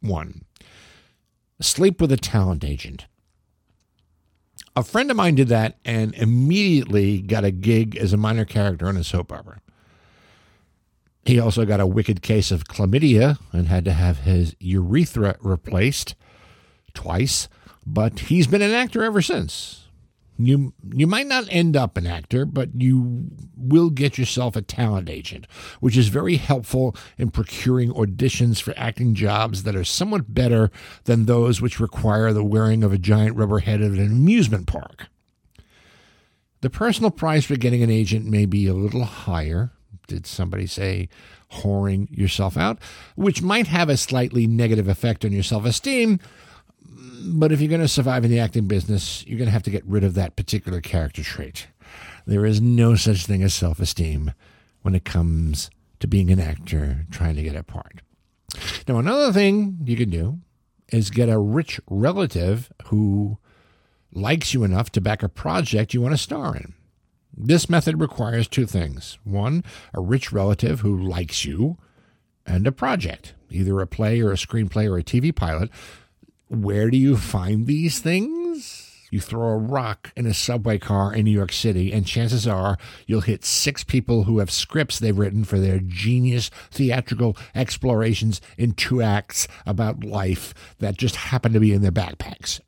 One, 0.00 0.44
sleep 1.60 2.00
with 2.00 2.12
a 2.12 2.16
talent 2.16 2.64
agent. 2.64 3.06
A 4.76 4.82
friend 4.82 5.10
of 5.10 5.16
mine 5.16 5.34
did 5.34 5.48
that 5.48 5.78
and 5.84 6.14
immediately 6.14 7.20
got 7.20 7.44
a 7.44 7.50
gig 7.50 7.96
as 7.96 8.12
a 8.12 8.16
minor 8.16 8.44
character 8.44 8.86
on 8.86 8.96
a 8.96 9.04
soap 9.04 9.32
opera. 9.32 9.60
He 11.24 11.38
also 11.38 11.64
got 11.66 11.80
a 11.80 11.86
wicked 11.86 12.22
case 12.22 12.50
of 12.50 12.64
chlamydia 12.64 13.38
and 13.52 13.68
had 13.68 13.84
to 13.84 13.92
have 13.92 14.20
his 14.20 14.56
urethra 14.58 15.36
replaced 15.40 16.14
twice, 16.94 17.48
but 17.86 18.20
he's 18.20 18.46
been 18.46 18.62
an 18.62 18.72
actor 18.72 19.02
ever 19.02 19.20
since. 19.20 19.88
You 20.46 20.72
you 20.94 21.06
might 21.06 21.26
not 21.26 21.44
end 21.50 21.76
up 21.76 21.96
an 21.96 22.06
actor, 22.06 22.44
but 22.44 22.70
you 22.74 23.28
will 23.56 23.90
get 23.90 24.16
yourself 24.16 24.56
a 24.56 24.62
talent 24.62 25.10
agent, 25.10 25.46
which 25.80 25.96
is 25.96 26.08
very 26.08 26.36
helpful 26.36 26.96
in 27.18 27.30
procuring 27.30 27.92
auditions 27.92 28.60
for 28.60 28.72
acting 28.76 29.14
jobs 29.14 29.64
that 29.64 29.76
are 29.76 29.84
somewhat 29.84 30.32
better 30.32 30.70
than 31.04 31.26
those 31.26 31.60
which 31.60 31.80
require 31.80 32.32
the 32.32 32.44
wearing 32.44 32.82
of 32.82 32.92
a 32.92 32.98
giant 32.98 33.36
rubber 33.36 33.58
head 33.58 33.82
at 33.82 33.92
an 33.92 34.06
amusement 34.06 34.66
park. 34.66 35.08
The 36.62 36.70
personal 36.70 37.10
price 37.10 37.44
for 37.44 37.56
getting 37.56 37.82
an 37.82 37.90
agent 37.90 38.26
may 38.26 38.46
be 38.46 38.66
a 38.66 38.74
little 38.74 39.04
higher. 39.04 39.72
Did 40.06 40.26
somebody 40.26 40.66
say 40.66 41.08
whoring 41.52 42.08
yourself 42.10 42.56
out? 42.56 42.78
Which 43.14 43.42
might 43.42 43.66
have 43.66 43.88
a 43.88 43.96
slightly 43.96 44.46
negative 44.46 44.88
effect 44.88 45.24
on 45.24 45.32
your 45.32 45.42
self 45.42 45.64
esteem, 45.64 46.20
but 47.22 47.52
if 47.52 47.60
you're 47.60 47.68
going 47.68 47.80
to 47.80 47.88
survive 47.88 48.24
in 48.24 48.30
the 48.30 48.40
acting 48.40 48.66
business, 48.66 49.24
you're 49.26 49.38
going 49.38 49.48
to 49.48 49.52
have 49.52 49.62
to 49.64 49.70
get 49.70 49.84
rid 49.86 50.04
of 50.04 50.14
that 50.14 50.36
particular 50.36 50.80
character 50.80 51.22
trait. 51.22 51.68
There 52.26 52.46
is 52.46 52.60
no 52.60 52.94
such 52.94 53.26
thing 53.26 53.42
as 53.42 53.54
self 53.54 53.80
esteem 53.80 54.32
when 54.82 54.94
it 54.94 55.04
comes 55.04 55.70
to 56.00 56.08
being 56.08 56.30
an 56.30 56.40
actor 56.40 57.06
trying 57.10 57.36
to 57.36 57.42
get 57.42 57.56
a 57.56 57.62
part. 57.62 58.02
Now, 58.88 58.98
another 58.98 59.32
thing 59.32 59.78
you 59.84 59.96
can 59.96 60.10
do 60.10 60.40
is 60.88 61.10
get 61.10 61.28
a 61.28 61.38
rich 61.38 61.80
relative 61.88 62.72
who 62.86 63.38
likes 64.12 64.52
you 64.52 64.64
enough 64.64 64.90
to 64.92 65.00
back 65.00 65.22
a 65.22 65.28
project 65.28 65.94
you 65.94 66.00
want 66.00 66.14
to 66.14 66.18
star 66.18 66.56
in. 66.56 66.74
This 67.36 67.70
method 67.70 68.00
requires 68.00 68.48
two 68.48 68.66
things 68.66 69.18
one, 69.24 69.62
a 69.94 70.00
rich 70.00 70.32
relative 70.32 70.80
who 70.80 70.96
likes 70.96 71.44
you, 71.44 71.78
and 72.44 72.66
a 72.66 72.72
project, 72.72 73.34
either 73.50 73.80
a 73.80 73.86
play 73.86 74.20
or 74.20 74.32
a 74.32 74.36
screenplay 74.36 74.90
or 74.90 74.98
a 74.98 75.04
TV 75.04 75.34
pilot 75.34 75.70
where 76.50 76.90
do 76.90 76.96
you 76.96 77.16
find 77.16 77.68
these 77.68 78.00
things? 78.00 79.06
You 79.10 79.20
throw 79.20 79.48
a 79.48 79.56
rock 79.56 80.12
in 80.16 80.26
a 80.26 80.34
subway 80.34 80.78
car 80.78 81.14
in 81.14 81.24
New 81.24 81.30
York 81.30 81.52
City, 81.52 81.92
and 81.92 82.04
chances 82.04 82.46
are 82.46 82.76
you'll 83.06 83.20
hit 83.20 83.44
six 83.44 83.84
people 83.84 84.24
who 84.24 84.38
have 84.38 84.50
scripts 84.50 84.98
they've 84.98 85.16
written 85.16 85.44
for 85.44 85.60
their 85.60 85.78
genius 85.78 86.50
theatrical 86.72 87.36
explorations 87.54 88.40
in 88.58 88.72
two 88.72 89.00
acts 89.00 89.46
about 89.64 90.02
life 90.02 90.52
that 90.78 90.98
just 90.98 91.16
happen 91.16 91.52
to 91.52 91.60
be 91.60 91.72
in 91.72 91.82
their 91.82 91.92
backpacks. 91.92 92.60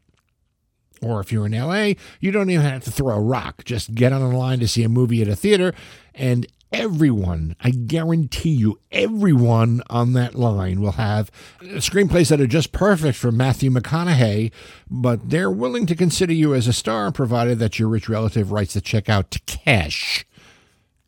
Or 1.00 1.18
if 1.18 1.32
you're 1.32 1.46
in 1.46 1.52
LA, 1.52 1.94
you 2.20 2.30
don't 2.30 2.50
even 2.50 2.64
have 2.64 2.84
to 2.84 2.92
throw 2.92 3.16
a 3.16 3.20
rock. 3.20 3.64
Just 3.64 3.94
get 3.96 4.12
on 4.12 4.22
a 4.22 4.36
line 4.36 4.60
to 4.60 4.68
see 4.68 4.84
a 4.84 4.88
movie 4.88 5.22
at 5.22 5.28
a 5.28 5.34
theater, 5.34 5.74
and 6.14 6.46
everyone, 6.72 7.56
I 7.60 7.70
guarantee 7.70 8.50
you, 8.50 8.78
everyone 8.90 9.82
on 9.90 10.12
that 10.14 10.34
line 10.34 10.80
will 10.80 10.92
have 10.92 11.30
screenplays 11.60 12.30
that 12.30 12.40
are 12.40 12.46
just 12.46 12.72
perfect 12.72 13.18
for 13.18 13.30
Matthew 13.30 13.70
McConaughey, 13.70 14.50
but 14.90 15.30
they're 15.30 15.50
willing 15.50 15.86
to 15.86 15.94
consider 15.94 16.32
you 16.32 16.54
as 16.54 16.66
a 16.66 16.72
star 16.72 17.12
provided 17.12 17.58
that 17.58 17.78
your 17.78 17.88
rich 17.88 18.08
relative 18.08 18.52
writes 18.52 18.74
the 18.74 18.80
check 18.80 19.08
out 19.08 19.30
to 19.30 19.40
cash 19.40 20.24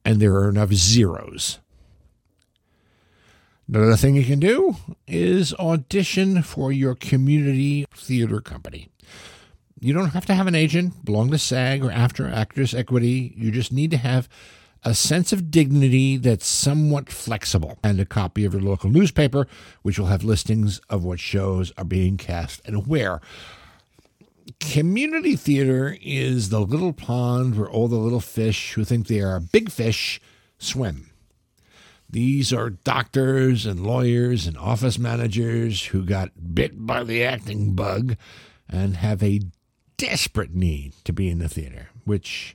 and 0.04 0.20
there 0.20 0.34
are 0.34 0.48
enough 0.48 0.72
zeros. 0.72 1.58
Another 3.66 3.96
thing 3.96 4.14
you 4.14 4.24
can 4.24 4.40
do 4.40 4.76
is 5.06 5.54
audition 5.54 6.42
for 6.42 6.70
your 6.70 6.94
community 6.94 7.86
theater 7.96 8.40
company. 8.40 8.88
You 9.80 9.94
don't 9.94 10.10
have 10.10 10.26
to 10.26 10.34
have 10.34 10.46
an 10.46 10.54
agent, 10.54 11.04
belong 11.04 11.30
to 11.30 11.38
SAG 11.38 11.82
or 11.82 11.90
AFTRA 11.90 12.32
Actors 12.32 12.74
Equity. 12.74 13.32
You 13.36 13.50
just 13.50 13.72
need 13.72 13.90
to 13.90 13.96
have 13.96 14.28
a 14.84 14.94
sense 14.94 15.32
of 15.32 15.50
dignity 15.50 16.16
that's 16.16 16.46
somewhat 16.46 17.10
flexible, 17.10 17.78
and 17.82 17.98
a 17.98 18.04
copy 18.04 18.44
of 18.44 18.52
your 18.52 18.62
local 18.62 18.90
newspaper, 18.90 19.46
which 19.82 19.98
will 19.98 20.06
have 20.06 20.24
listings 20.24 20.78
of 20.90 21.04
what 21.04 21.20
shows 21.20 21.72
are 21.78 21.84
being 21.84 22.16
cast 22.16 22.60
and 22.66 22.86
where. 22.86 23.20
Community 24.60 25.36
theater 25.36 25.96
is 26.02 26.50
the 26.50 26.60
little 26.60 26.92
pond 26.92 27.56
where 27.56 27.68
all 27.68 27.88
the 27.88 27.96
little 27.96 28.20
fish 28.20 28.74
who 28.74 28.84
think 28.84 29.06
they 29.06 29.20
are 29.20 29.40
big 29.40 29.70
fish 29.70 30.20
swim. 30.58 31.10
These 32.10 32.52
are 32.52 32.70
doctors 32.70 33.66
and 33.66 33.84
lawyers 33.84 34.46
and 34.46 34.56
office 34.58 34.98
managers 34.98 35.86
who 35.86 36.04
got 36.04 36.54
bit 36.54 36.86
by 36.86 37.02
the 37.02 37.24
acting 37.24 37.72
bug 37.72 38.16
and 38.68 38.96
have 38.96 39.22
a 39.22 39.40
desperate 39.96 40.54
need 40.54 40.92
to 41.04 41.12
be 41.12 41.28
in 41.30 41.38
the 41.38 41.48
theater, 41.48 41.88
which 42.04 42.54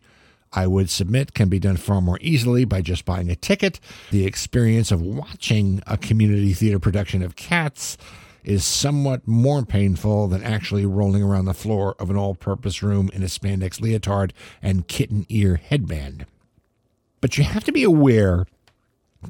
I 0.54 0.68
would 0.68 0.90
submit 0.90 1.34
can 1.34 1.50
be 1.50 1.60
done 1.60 1.78
far 1.78 2.02
more 2.02 2.18
easily 2.22 2.66
by 2.66 2.82
just 2.82 3.06
buying 3.06 3.30
a 3.30 3.36
ticket. 3.36 3.80
The 4.12 4.26
experience 4.26 4.92
of 4.92 5.02
watching 5.02 5.82
a 5.86 5.98
community 5.98 6.54
theater 6.54 6.80
production 6.80 7.22
of 7.22 7.36
Cats 7.36 7.98
is 8.44 8.64
somewhat 8.64 9.28
more 9.28 9.64
painful 9.64 10.28
than 10.28 10.44
actually 10.44 10.86
rolling 10.86 11.22
around 11.22 11.46
the 11.46 11.54
floor 11.54 11.96
of 12.00 12.10
an 12.10 12.18
all 12.18 12.36
purpose 12.36 12.82
room 12.82 13.10
in 13.14 13.22
a 13.22 13.28
spandex 13.28 13.80
leotard 13.80 14.34
and 14.62 14.88
kitten 14.88 15.26
ear 15.30 15.58
headband. 15.58 16.26
But 17.22 17.38
you 17.38 17.44
have 17.44 17.64
to 17.66 17.72
be 17.72 17.84
aware 17.84 18.46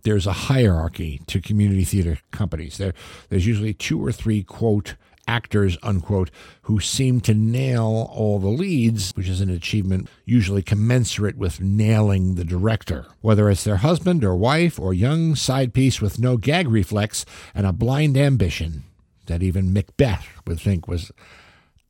there's 0.03 0.27
a 0.27 0.33
hierarchy 0.33 1.21
to 1.27 1.41
community 1.41 1.83
theater 1.83 2.19
companies. 2.31 2.77
There, 2.77 2.93
there's 3.29 3.47
usually 3.47 3.73
two 3.73 4.03
or 4.05 4.11
three, 4.11 4.43
quote, 4.43 4.95
actors, 5.29 5.77
unquote, 5.83 6.31
who 6.63 6.79
seem 6.79 7.21
to 7.21 7.35
nail 7.35 8.09
all 8.11 8.39
the 8.39 8.47
leads, 8.47 9.11
which 9.11 9.29
is 9.29 9.41
an 9.41 9.49
achievement 9.51 10.09
usually 10.25 10.63
commensurate 10.63 11.37
with 11.37 11.61
nailing 11.61 12.33
the 12.33 12.43
director. 12.43 13.05
Whether 13.21 13.47
it's 13.49 13.63
their 13.63 13.77
husband 13.77 14.23
or 14.23 14.35
wife 14.35 14.79
or 14.79 14.93
young 14.93 15.35
side 15.35 15.71
piece 15.71 16.01
with 16.01 16.17
no 16.17 16.35
gag 16.35 16.67
reflex 16.67 17.25
and 17.53 17.67
a 17.67 17.71
blind 17.71 18.17
ambition 18.17 18.83
that 19.27 19.43
even 19.43 19.71
Macbeth 19.71 20.25
would 20.47 20.59
think 20.59 20.87
was 20.87 21.11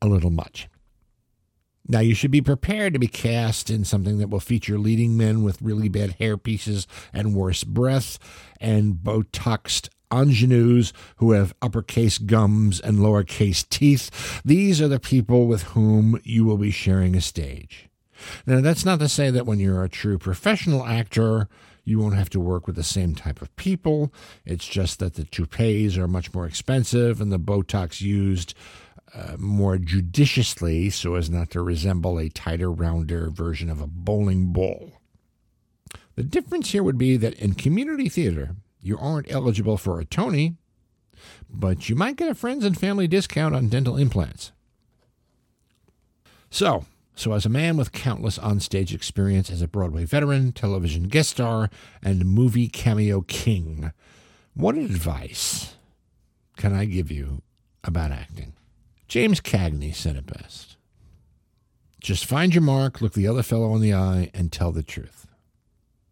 a 0.02 0.06
little 0.06 0.30
much. 0.30 0.68
Now, 1.88 2.00
you 2.00 2.14
should 2.14 2.30
be 2.30 2.42
prepared 2.42 2.92
to 2.92 2.98
be 3.00 3.08
cast 3.08 3.70
in 3.70 3.84
something 3.84 4.18
that 4.18 4.28
will 4.28 4.38
feature 4.38 4.78
leading 4.78 5.16
men 5.16 5.42
with 5.42 5.62
really 5.62 5.88
bad 5.88 6.16
hair 6.20 6.36
pieces 6.36 6.86
and 7.12 7.34
worse 7.34 7.64
breath, 7.64 8.18
and 8.60 8.94
Botoxed 8.94 9.88
ingenues 10.12 10.92
who 11.16 11.32
have 11.32 11.54
uppercase 11.62 12.18
gums 12.18 12.80
and 12.80 12.98
lowercase 12.98 13.68
teeth. 13.68 14.40
These 14.44 14.80
are 14.80 14.88
the 14.88 15.00
people 15.00 15.46
with 15.46 15.62
whom 15.64 16.20
you 16.24 16.44
will 16.44 16.58
be 16.58 16.70
sharing 16.70 17.14
a 17.14 17.20
stage. 17.20 17.88
Now, 18.46 18.60
that's 18.60 18.84
not 18.84 18.98
to 19.00 19.08
say 19.08 19.30
that 19.30 19.46
when 19.46 19.60
you're 19.60 19.82
a 19.82 19.88
true 19.88 20.18
professional 20.18 20.84
actor, 20.84 21.48
you 21.84 21.98
won't 21.98 22.14
have 22.14 22.30
to 22.30 22.40
work 22.40 22.66
with 22.66 22.76
the 22.76 22.82
same 22.82 23.14
type 23.14 23.40
of 23.40 23.54
people. 23.56 24.12
It's 24.44 24.66
just 24.66 24.98
that 24.98 25.14
the 25.14 25.24
toupees 25.24 25.96
are 25.96 26.06
much 26.06 26.32
more 26.34 26.46
expensive 26.46 27.20
and 27.20 27.32
the 27.32 27.38
Botox 27.38 28.00
used 28.00 28.54
uh, 29.14 29.36
more 29.38 29.76
judiciously 29.76 30.90
so 30.90 31.14
as 31.14 31.30
not 31.30 31.50
to 31.50 31.62
resemble 31.62 32.18
a 32.18 32.28
tighter, 32.28 32.70
rounder 32.70 33.30
version 33.30 33.68
of 33.68 33.80
a 33.80 33.86
bowling 33.86 34.52
ball. 34.52 34.92
The 36.14 36.22
difference 36.22 36.70
here 36.70 36.82
would 36.82 36.98
be 36.98 37.16
that 37.16 37.34
in 37.34 37.54
community 37.54 38.08
theater, 38.08 38.56
you 38.80 38.98
aren't 38.98 39.30
eligible 39.30 39.76
for 39.76 40.00
a 40.00 40.04
Tony, 40.04 40.56
but 41.48 41.88
you 41.88 41.94
might 41.94 42.16
get 42.16 42.28
a 42.28 42.34
friends 42.34 42.64
and 42.64 42.78
family 42.78 43.06
discount 43.06 43.54
on 43.54 43.68
dental 43.68 43.96
implants. 43.96 44.52
So, 46.50 46.86
so 47.14 47.32
as 47.32 47.44
a 47.44 47.50
man 47.50 47.76
with 47.76 47.92
countless 47.92 48.38
onstage 48.38 48.94
experience 48.94 49.50
as 49.50 49.62
a 49.62 49.68
Broadway 49.68 50.04
veteran, 50.04 50.52
television 50.52 51.04
guest 51.04 51.30
star, 51.30 51.70
and 52.02 52.24
movie 52.24 52.68
cameo 52.68 53.20
king, 53.22 53.92
what 54.54 54.76
advice 54.76 55.74
can 56.56 56.74
I 56.74 56.86
give 56.86 57.10
you 57.10 57.42
about 57.84 58.10
acting? 58.10 58.54
James 59.06 59.40
Cagney 59.40 59.94
said 59.94 60.16
it 60.16 60.26
best. 60.26 60.76
Just 62.00 62.24
find 62.24 62.54
your 62.54 62.62
mark, 62.62 63.00
look 63.00 63.12
the 63.12 63.28
other 63.28 63.42
fellow 63.42 63.74
in 63.74 63.82
the 63.82 63.92
eye, 63.92 64.30
and 64.32 64.50
tell 64.50 64.72
the 64.72 64.82
truth. 64.82 65.26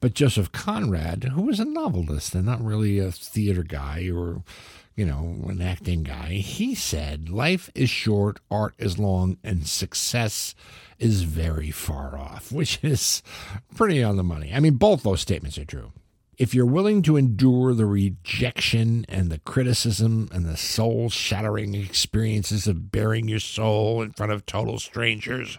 But 0.00 0.14
Joseph 0.14 0.52
Conrad, 0.52 1.24
who 1.24 1.42
was 1.42 1.58
a 1.58 1.64
novelist 1.64 2.34
and 2.34 2.46
not 2.46 2.64
really 2.64 2.98
a 2.98 3.10
theater 3.10 3.64
guy 3.64 4.08
or, 4.14 4.42
you 4.94 5.04
know, 5.04 5.44
an 5.48 5.60
acting 5.60 6.04
guy, 6.04 6.34
he 6.34 6.74
said, 6.74 7.28
Life 7.28 7.68
is 7.74 7.90
short, 7.90 8.38
art 8.50 8.74
is 8.78 8.98
long, 8.98 9.38
and 9.42 9.66
success 9.66 10.54
is 10.98 11.22
very 11.22 11.72
far 11.72 12.16
off, 12.16 12.52
which 12.52 12.78
is 12.82 13.22
pretty 13.74 14.02
on 14.02 14.16
the 14.16 14.24
money. 14.24 14.52
I 14.54 14.60
mean, 14.60 14.74
both 14.74 15.02
those 15.02 15.20
statements 15.20 15.58
are 15.58 15.64
true. 15.64 15.92
If 16.36 16.54
you're 16.54 16.66
willing 16.66 17.02
to 17.02 17.16
endure 17.16 17.74
the 17.74 17.86
rejection 17.86 19.04
and 19.08 19.28
the 19.28 19.40
criticism 19.40 20.28
and 20.30 20.46
the 20.46 20.56
soul 20.56 21.10
shattering 21.10 21.74
experiences 21.74 22.68
of 22.68 22.92
baring 22.92 23.26
your 23.26 23.40
soul 23.40 24.02
in 24.02 24.12
front 24.12 24.30
of 24.30 24.46
total 24.46 24.78
strangers, 24.78 25.58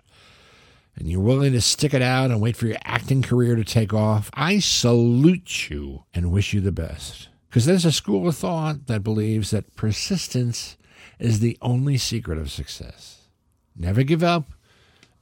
and 1.00 1.10
you're 1.10 1.22
willing 1.22 1.54
to 1.54 1.62
stick 1.62 1.94
it 1.94 2.02
out 2.02 2.30
and 2.30 2.42
wait 2.42 2.58
for 2.58 2.68
your 2.68 2.78
acting 2.84 3.22
career 3.22 3.56
to 3.56 3.64
take 3.64 3.94
off, 3.94 4.30
I 4.34 4.60
salute 4.60 5.70
you 5.70 6.04
and 6.14 6.32
wish 6.32 6.54
you 6.54 6.60
the 6.60 6.74
best. 6.74 7.30
Because 7.50 7.66
there's 7.66 7.86
a 7.86 7.92
school 7.92 8.28
of 8.28 8.36
thought 8.36 8.88
that 8.88 9.04
believes 9.04 9.52
that 9.52 9.76
persistence 9.76 10.78
is 11.18 11.40
the 11.40 11.58
only 11.62 11.98
secret 11.98 12.38
of 12.38 12.52
success. 12.52 13.28
Never 13.76 14.04
give 14.04 14.24
up, 14.24 14.52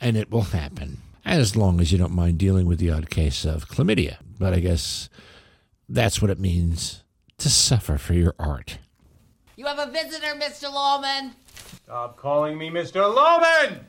and 0.01 0.17
it 0.17 0.31
will 0.31 0.41
happen, 0.41 0.97
as 1.23 1.55
long 1.55 1.79
as 1.79 1.91
you 1.91 1.97
don't 1.97 2.11
mind 2.11 2.39
dealing 2.39 2.65
with 2.65 2.79
the 2.79 2.89
odd 2.89 3.09
case 3.09 3.45
of 3.45 3.69
chlamydia. 3.69 4.17
But 4.39 4.53
I 4.53 4.59
guess 4.59 5.09
that's 5.87 6.21
what 6.21 6.31
it 6.31 6.39
means 6.39 7.03
to 7.37 7.49
suffer 7.49 7.97
for 7.97 8.13
your 8.13 8.33
art. 8.39 8.79
You 9.55 9.67
have 9.67 9.79
a 9.79 9.91
visitor, 9.91 10.35
Mr. 10.35 10.73
Loman. 10.73 11.33
Stop 11.83 12.17
calling 12.17 12.57
me 12.57 12.69
Mr. 12.69 13.01
Loman! 13.13 13.85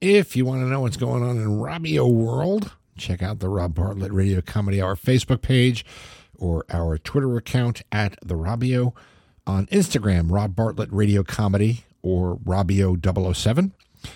If 0.00 0.34
you 0.34 0.46
want 0.46 0.62
to 0.62 0.66
know 0.66 0.80
what's 0.80 0.96
going 0.96 1.22
on 1.22 1.36
in 1.36 1.58
Robbio 1.58 2.10
world, 2.10 2.72
check 2.96 3.22
out 3.22 3.40
the 3.40 3.50
Rob 3.50 3.74
Bartlett 3.74 4.12
Radio 4.12 4.40
Comedy 4.40 4.80
Hour 4.80 4.96
Facebook 4.96 5.42
page 5.42 5.84
or 6.38 6.64
our 6.70 6.96
Twitter 6.96 7.36
account 7.36 7.82
at 7.92 8.16
the 8.24 8.34
Robbio. 8.34 8.94
On 9.46 9.66
Instagram, 9.66 10.30
Rob 10.30 10.56
Bartlett 10.56 10.90
Radio 10.90 11.22
Comedy 11.22 11.84
or 12.00 12.36
Robbio007. 12.36 13.72
Uh, 14.04 14.08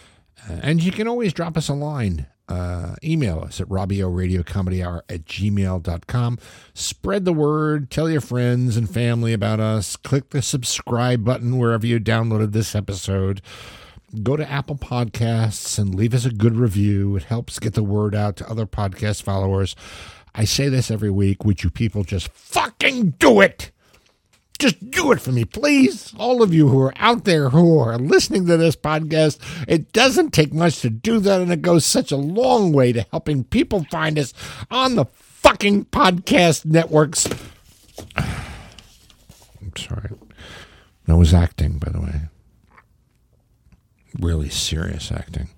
and 0.63 0.83
you 0.83 0.91
can 0.91 1.07
always 1.07 1.35
drop 1.35 1.55
us 1.55 1.69
a 1.69 1.75
line. 1.75 2.29
Uh, 2.49 2.95
email 3.05 3.41
us 3.41 3.61
at 3.61 3.69
Robbio 3.69 4.15
Radio 4.15 4.43
Comedy 4.43 4.83
Hour 4.83 5.05
at 5.11 5.27
gmail.com. 5.27 6.39
Spread 6.73 7.27
the 7.27 7.33
word, 7.35 7.91
tell 7.91 8.09
your 8.09 8.23
friends 8.23 8.79
and 8.79 8.89
family 8.89 9.35
about 9.35 9.61
us. 9.61 9.97
Click 9.97 10.31
the 10.31 10.41
subscribe 10.41 11.27
button 11.27 11.59
wherever 11.59 11.87
you 11.87 12.01
downloaded 12.01 12.53
this 12.53 12.75
episode 12.75 13.43
go 14.23 14.37
to 14.37 14.51
Apple 14.51 14.77
Podcasts 14.77 15.79
and 15.79 15.95
leave 15.95 16.15
us 16.15 16.25
a 16.25 16.31
good 16.31 16.57
review. 16.57 17.17
It 17.17 17.25
helps 17.25 17.59
get 17.59 17.75
the 17.75 17.83
word 17.83 18.15
out 18.15 18.37
to 18.37 18.49
other 18.49 18.67
podcast 18.67 19.23
followers. 19.23 19.75
I 20.35 20.45
say 20.45 20.69
this 20.69 20.91
every 20.91 21.11
week. 21.11 21.45
Would 21.45 21.63
you 21.63 21.71
people 21.71 22.05
just 22.05 22.29
fucking 22.29 23.15
do 23.19 23.41
it? 23.41 23.71
Just 24.59 24.91
do 24.91 25.11
it 25.13 25.21
for 25.21 25.33
me, 25.33 25.45
please. 25.45 26.13
All 26.17 26.43
of 26.43 26.55
you 26.55 26.69
who 26.69 26.81
are 26.81 26.95
out 26.97 27.25
there 27.25 27.51
who 27.51 27.79
are 27.79 27.99
listening 27.99 28.47
to 28.47 28.57
this 28.57 28.77
podcast, 28.77 29.39
it 29.67 29.93
doesn't 29.93 30.33
take 30.33 30.53
much 30.53 30.81
to 30.81 30.91
do 30.91 31.19
that, 31.21 31.41
and 31.41 31.53
it 31.53 31.63
goes 31.63 31.85
such 31.85 32.13
a 32.13 32.17
long 32.17 32.73
way 32.73 32.93
to 32.93 33.05
helping 33.11 33.45
people 33.45 33.85
find 33.91 34.19
us 34.19 34.33
on 34.71 34.95
the 34.95 35.07
fucking 35.07 35.87
podcast 35.87 36.65
networks. 36.65 37.29
I'm 38.17 39.77
sorry. 39.77 40.11
I 41.09 41.15
was 41.15 41.35
acting, 41.35 41.79
by 41.79 41.91
the 41.91 42.01
way 42.01 42.29
really 44.21 44.49
serious 44.49 45.11
acting. 45.13 45.49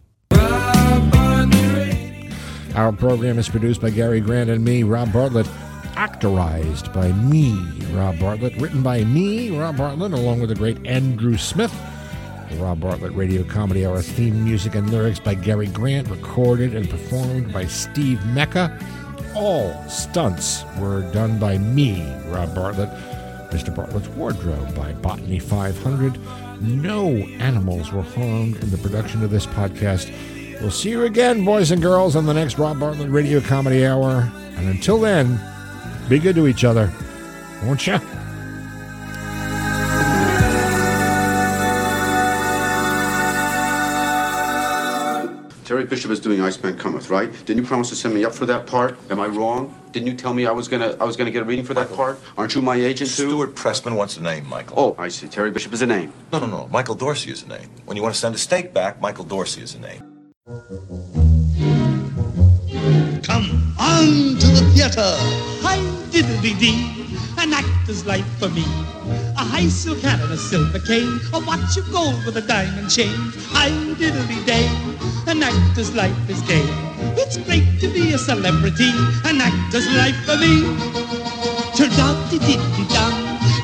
Our 2.74 2.92
program 2.92 3.38
is 3.38 3.48
produced 3.48 3.80
by 3.80 3.88
Gary 3.90 4.20
Grant 4.20 4.50
and 4.50 4.62
me, 4.62 4.82
Rob 4.82 5.12
Bartlett. 5.12 5.46
Actorized 5.94 6.92
by 6.92 7.10
me, 7.12 7.58
Rob 7.92 8.18
Bartlett. 8.18 8.54
Written 8.60 8.82
by 8.82 9.02
me, 9.04 9.58
Rob 9.58 9.78
Bartlett, 9.78 10.12
along 10.12 10.40
with 10.40 10.50
the 10.50 10.54
great 10.54 10.84
Andrew 10.86 11.38
Smith. 11.38 11.74
The 12.50 12.56
Rob 12.56 12.80
Bartlett 12.80 13.14
Radio 13.14 13.44
Comedy 13.44 13.86
Hour 13.86 14.02
theme 14.02 14.44
music 14.44 14.74
and 14.74 14.90
lyrics 14.90 15.18
by 15.18 15.34
Gary 15.34 15.68
Grant, 15.68 16.08
recorded 16.08 16.76
and 16.76 16.88
performed 16.88 17.50
by 17.50 17.64
Steve 17.64 18.24
Mecca. 18.26 18.78
All 19.34 19.72
stunts 19.88 20.64
were 20.78 21.00
done 21.12 21.38
by 21.38 21.56
me, 21.56 22.02
Rob 22.26 22.54
Bartlett. 22.54 22.90
Mr. 23.50 23.74
Bartlett's 23.74 24.08
wardrobe 24.08 24.74
by 24.76 24.92
Botany 24.92 25.38
500. 25.38 26.18
No 26.60 27.08
animals 27.38 27.92
were 27.92 28.02
harmed 28.02 28.62
in 28.62 28.70
the 28.70 28.78
production 28.78 29.22
of 29.22 29.30
this 29.30 29.46
podcast. 29.46 30.10
We'll 30.60 30.70
see 30.70 30.90
you 30.90 31.04
again, 31.04 31.44
boys 31.44 31.70
and 31.70 31.82
girls, 31.82 32.16
on 32.16 32.24
the 32.24 32.32
next 32.32 32.58
Rob 32.58 32.80
Bartlett 32.80 33.10
Radio 33.10 33.40
Comedy 33.40 33.86
Hour. 33.86 34.30
And 34.56 34.68
until 34.68 34.98
then, 34.98 35.38
be 36.08 36.18
good 36.18 36.34
to 36.36 36.46
each 36.46 36.64
other, 36.64 36.90
won't 37.64 37.86
you? 37.86 38.00
Terry 45.76 45.88
Bishop 45.88 46.10
is 46.10 46.20
doing 46.20 46.40
Iceman 46.40 46.78
Cometh, 46.78 47.10
right? 47.10 47.30
Didn't 47.44 47.62
you 47.62 47.68
promise 47.68 47.90
to 47.90 47.96
send 47.96 48.14
me 48.14 48.24
up 48.24 48.34
for 48.34 48.46
that 48.46 48.66
part? 48.66 48.96
Am 49.10 49.20
I 49.20 49.26
wrong? 49.26 49.78
Didn't 49.92 50.06
you 50.06 50.14
tell 50.14 50.32
me 50.32 50.46
I 50.46 50.50
was 50.50 50.68
gonna 50.68 50.96
I 50.98 51.04
was 51.04 51.18
gonna 51.18 51.30
get 51.30 51.42
a 51.42 51.44
reading 51.44 51.66
for 51.66 51.74
that 51.74 51.92
part? 51.92 52.18
Aren't 52.38 52.54
you 52.54 52.62
my 52.62 52.76
agent 52.76 53.10
too? 53.10 53.28
Stuart 53.28 53.54
Pressman 53.54 53.94
wants 53.94 54.16
a 54.16 54.22
name, 54.22 54.48
Michael. 54.48 54.74
Oh, 54.78 54.96
I 54.98 55.08
see. 55.08 55.28
Terry 55.28 55.50
Bishop 55.50 55.74
is 55.74 55.82
a 55.82 55.86
name. 55.86 56.14
No, 56.32 56.38
no, 56.38 56.46
no. 56.46 56.66
Michael 56.68 56.94
Dorsey 56.94 57.30
is 57.30 57.42
a 57.42 57.48
name. 57.48 57.68
When 57.84 57.94
you 57.94 58.02
want 58.02 58.14
to 58.14 58.18
send 58.18 58.34
a 58.34 58.38
steak 58.38 58.72
back, 58.72 59.02
Michael 59.02 59.26
Dorsey 59.26 59.60
is 59.60 59.74
a 59.74 59.80
name. 59.80 60.00
Come 63.22 63.74
on 63.78 64.38
to 64.40 64.46
the 64.56 64.70
theater. 64.72 65.12
Hi 65.60 65.76
diddly 66.10 66.58
dee. 66.58 67.05
An 67.86 67.92
actor's 67.92 68.06
life 68.06 68.38
for 68.40 68.48
me. 68.48 68.64
A 69.38 69.44
high 69.46 69.68
silk 69.68 70.00
hat 70.00 70.18
and 70.20 70.32
a 70.32 70.36
silver 70.36 70.80
cane. 70.80 71.20
A 71.32 71.38
watch 71.38 71.76
of 71.76 71.86
gold 71.92 72.18
with 72.26 72.36
a 72.36 72.42
diamond 72.42 72.90
chain. 72.90 73.14
Hi 73.54 73.70
diddly 73.94 74.44
day. 74.44 74.66
An 75.30 75.40
actor's 75.40 75.94
life 75.94 76.18
is 76.28 76.42
gay. 76.50 76.66
It's 77.14 77.36
great 77.46 77.78
to 77.78 77.86
be 77.86 78.12
a 78.12 78.18
celebrity. 78.18 78.90
An 79.22 79.40
actor's 79.40 79.86
life 79.94 80.18
for 80.26 80.34
me. 80.34 80.66
Turn 81.78 81.94
out 82.02 82.18
di 82.28 82.42
di 82.42 82.58
di 82.74 82.84
dum. 82.90 83.14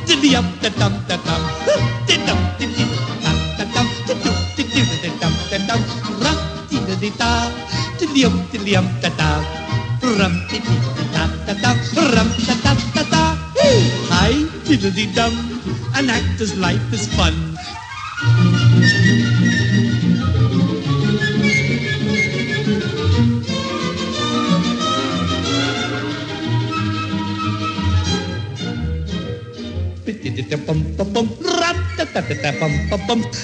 Diddy 0.06 0.36
up 0.38 0.46
da 0.62 0.70
dum 0.78 0.94
da 1.10 1.16
dum. 1.26 1.42
Di 2.06 2.14
dum 2.22 2.38
di 2.62 2.66
di 2.78 2.84
dum 3.26 3.38
da 3.58 3.64
dum. 3.74 3.88
Di 4.06 4.14
dum 4.22 4.38
di 4.54 4.62
di 4.70 4.82
di 5.02 5.10
dum 5.18 5.34
da 5.50 5.58
dum. 5.66 5.82
Rum 6.22 6.38
di 6.70 6.78
di 6.78 6.94
di 7.02 7.10
da. 7.18 7.50
Dilly 7.98 8.22
um 8.30 8.38
dilly 8.52 8.76
um 8.78 8.86
da 9.02 9.10
da. 9.18 9.30
Rum 9.98 10.34
di 10.46 10.62
di 10.62 10.74
da 11.10 11.26
da 11.42 11.54
da. 11.58 11.70
Rum 12.14 12.30
da 12.46 12.54
da 12.62 12.81
da 14.72 14.78
da. 14.78 14.78
Hi 14.78 14.78
diddly 14.80 15.06
dum. 15.14 15.34
An 15.94 16.08
actor's 16.08 16.56
life 16.56 16.92
is 16.92 17.06
fun. 17.12 17.34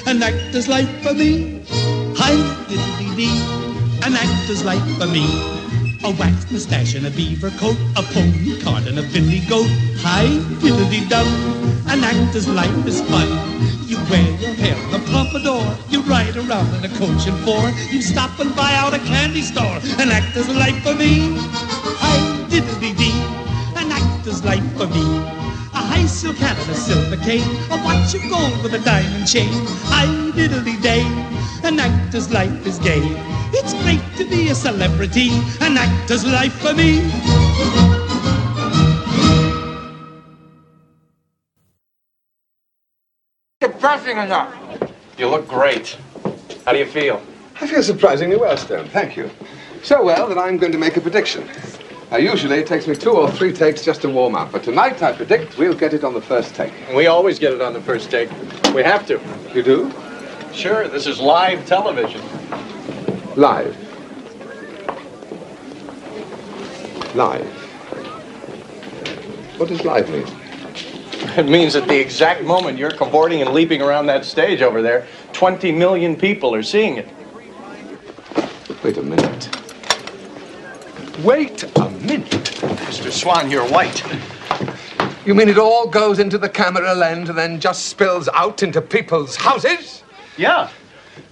An 0.06 0.22
actor's 0.22 0.68
life 0.68 0.88
for 1.02 1.12
me. 1.12 1.60
Hi, 2.16 2.36
diddly 2.72 3.16
dee. 3.16 3.42
An 4.06 4.16
actor's 4.16 4.64
life 4.64 4.98
for 4.98 5.06
me. 5.06 5.57
A 6.04 6.10
wax 6.12 6.50
mustache 6.50 6.94
and 6.94 7.06
a 7.06 7.10
beaver 7.10 7.50
coat, 7.58 7.76
a 7.96 8.02
pony 8.02 8.60
cart 8.60 8.86
and 8.86 8.98
a 9.00 9.02
billy 9.02 9.40
goat. 9.48 9.66
Hi, 9.98 10.26
diddly 10.62 11.08
dum. 11.08 11.26
An 11.88 12.04
actor's 12.04 12.46
life 12.48 12.86
is 12.86 13.00
fun. 13.02 13.28
You 13.86 13.98
wear 14.08 14.30
your 14.38 14.54
hair 14.54 14.76
in 14.76 14.94
a 14.94 15.00
pompadour. 15.10 15.76
You 15.90 16.02
ride 16.02 16.36
around 16.36 16.72
in 16.76 16.84
a 16.84 16.94
coach 16.96 17.26
and 17.26 17.36
four. 17.44 17.68
You 17.90 18.00
stop 18.00 18.38
and 18.38 18.54
buy 18.54 18.74
out 18.74 18.94
a 18.94 19.00
candy 19.00 19.42
store. 19.42 19.80
An 19.98 20.10
actor's 20.10 20.48
life 20.48 20.80
for 20.84 20.94
me. 20.94 21.36
Hi, 21.98 22.46
diddly 22.48 22.96
dee. 22.96 23.20
An 23.76 23.90
actor's 23.90 24.44
life 24.44 24.64
for 24.76 24.86
me. 24.86 25.18
A 25.74 25.82
high 25.82 26.06
silk 26.06 26.36
hat 26.36 26.56
and 26.58 26.70
a 26.70 26.74
silver 26.74 27.16
cane, 27.16 27.42
a 27.70 27.76
watch 27.84 28.14
of 28.14 28.22
gold 28.30 28.62
with 28.62 28.74
a 28.74 28.78
diamond 28.84 29.26
chain. 29.26 29.50
Hi 29.90 30.06
diddly 30.32 30.80
day, 30.80 31.02
an 31.64 31.80
actor's 31.80 32.30
life 32.30 32.66
is 32.66 32.78
gay. 32.78 33.27
It's 33.52 33.72
great 33.82 34.02
to 34.16 34.28
be 34.28 34.50
a 34.50 34.54
celebrity, 34.54 35.30
an 35.60 35.78
actor's 35.78 36.24
life 36.24 36.52
for 36.60 36.74
me. 36.74 37.00
Depressing 43.60 44.18
enough. 44.18 44.54
You 45.16 45.28
look 45.28 45.48
great. 45.48 45.96
How 46.64 46.72
do 46.72 46.78
you 46.78 46.86
feel? 46.86 47.22
I 47.60 47.66
feel 47.66 47.82
surprisingly 47.82 48.36
well, 48.36 48.56
Stone. 48.56 48.88
Thank 48.88 49.16
you. 49.16 49.30
So 49.82 50.04
well 50.04 50.28
that 50.28 50.38
I'm 50.38 50.58
going 50.58 50.72
to 50.72 50.78
make 50.78 50.96
a 50.96 51.00
prediction. 51.00 51.48
Now, 52.10 52.18
usually 52.18 52.58
it 52.58 52.66
takes 52.66 52.86
me 52.86 52.94
two 52.94 53.10
or 53.12 53.30
three 53.30 53.52
takes 53.52 53.84
just 53.84 54.02
to 54.02 54.08
warm 54.08 54.34
up, 54.34 54.52
but 54.52 54.62
tonight 54.62 55.02
I 55.02 55.12
predict 55.12 55.58
we'll 55.58 55.74
get 55.74 55.92
it 55.92 56.04
on 56.04 56.14
the 56.14 56.22
first 56.22 56.54
take. 56.54 56.72
We 56.94 57.06
always 57.06 57.38
get 57.38 57.52
it 57.52 57.60
on 57.60 57.72
the 57.72 57.80
first 57.80 58.10
take. 58.10 58.30
We 58.74 58.82
have 58.82 59.06
to. 59.06 59.20
You 59.54 59.62
do? 59.62 59.92
Sure, 60.52 60.88
this 60.88 61.06
is 61.06 61.20
live 61.20 61.66
television. 61.66 62.22
Live. 63.38 63.76
Live. 67.14 67.46
What 69.58 69.68
does 69.68 69.84
live 69.84 70.10
mean? 70.10 70.26
It 71.38 71.46
means 71.46 71.76
at 71.76 71.86
the 71.86 72.00
exact 72.00 72.42
moment 72.42 72.78
you're 72.78 72.90
cavorting 72.90 73.42
and 73.42 73.52
leaping 73.52 73.80
around 73.80 74.06
that 74.06 74.24
stage 74.24 74.60
over 74.60 74.82
there, 74.82 75.06
20 75.34 75.70
million 75.70 76.16
people 76.16 76.52
are 76.52 76.64
seeing 76.64 76.96
it. 76.96 77.08
Wait 78.82 78.96
a 78.96 79.02
minute. 79.02 79.48
Wait 81.22 81.62
a 81.62 81.90
minute. 81.90 82.50
Mr. 82.88 83.12
Swann, 83.12 83.52
you're 83.52 83.68
white. 83.68 84.02
You 85.24 85.36
mean 85.36 85.48
it 85.48 85.58
all 85.58 85.86
goes 85.86 86.18
into 86.18 86.38
the 86.38 86.48
camera 86.48 86.92
lens 86.92 87.28
and 87.28 87.38
then 87.38 87.60
just 87.60 87.86
spills 87.86 88.28
out 88.34 88.64
into 88.64 88.80
people's 88.80 89.36
houses? 89.36 90.02
Yeah. 90.36 90.70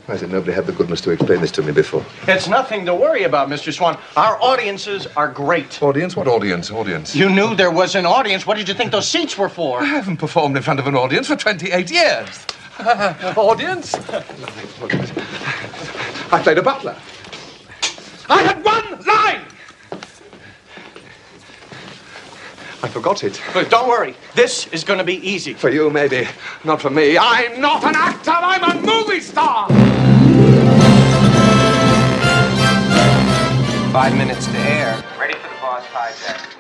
Why 0.06 0.16
did 0.16 0.30
nobody 0.30 0.52
have 0.52 0.66
the 0.66 0.72
goodness 0.72 1.00
to 1.02 1.10
explain 1.10 1.40
this 1.40 1.50
to 1.52 1.62
me 1.62 1.72
before? 1.72 2.04
It's 2.28 2.48
nothing 2.48 2.86
to 2.86 2.94
worry 2.94 3.24
about, 3.24 3.48
Mr. 3.48 3.72
Swann. 3.72 3.98
Our 4.16 4.40
audiences 4.42 5.06
are 5.16 5.28
great. 5.28 5.82
Audience? 5.82 6.16
What 6.16 6.28
audience? 6.28 6.70
Audience? 6.70 7.14
You 7.14 7.28
knew 7.28 7.54
there 7.54 7.70
was 7.70 7.94
an 7.94 8.06
audience. 8.06 8.46
What 8.46 8.56
did 8.56 8.68
you 8.68 8.74
think 8.74 8.92
those 8.92 9.08
seats 9.08 9.36
were 9.36 9.48
for? 9.48 9.80
I 9.80 9.86
haven't 9.86 10.18
performed 10.18 10.56
in 10.56 10.62
front 10.62 10.80
of 10.80 10.86
an 10.86 10.94
audience 10.94 11.26
for 11.28 11.36
28 11.36 11.90
years. 11.90 12.46
audience? 13.36 13.94
I 16.30 16.40
played 16.42 16.58
a 16.58 16.62
butler. 16.62 16.96
I 18.28 18.42
had 18.42 18.64
one 18.64 19.04
line! 19.06 19.55
I 22.82 22.88
forgot 22.88 23.24
it. 23.24 23.40
But 23.54 23.70
don't 23.70 23.88
worry. 23.88 24.14
This 24.34 24.66
is 24.68 24.84
going 24.84 24.98
to 24.98 25.04
be 25.04 25.16
easy. 25.26 25.54
For 25.54 25.70
you, 25.70 25.90
maybe. 25.90 26.28
Not 26.64 26.80
for 26.82 26.90
me. 26.90 27.16
I'm 27.18 27.60
not 27.60 27.84
an 27.84 27.94
actor. 27.96 28.32
I'm 28.32 28.62
a 28.62 28.86
movie 28.86 29.20
star. 29.20 29.68
Five 33.92 34.16
minutes 34.16 34.46
to 34.46 34.58
air. 34.58 35.02
Ready 35.18 35.34
for 35.34 35.48
the 35.48 35.54
boss 35.60 35.84
hijack. 35.86 36.55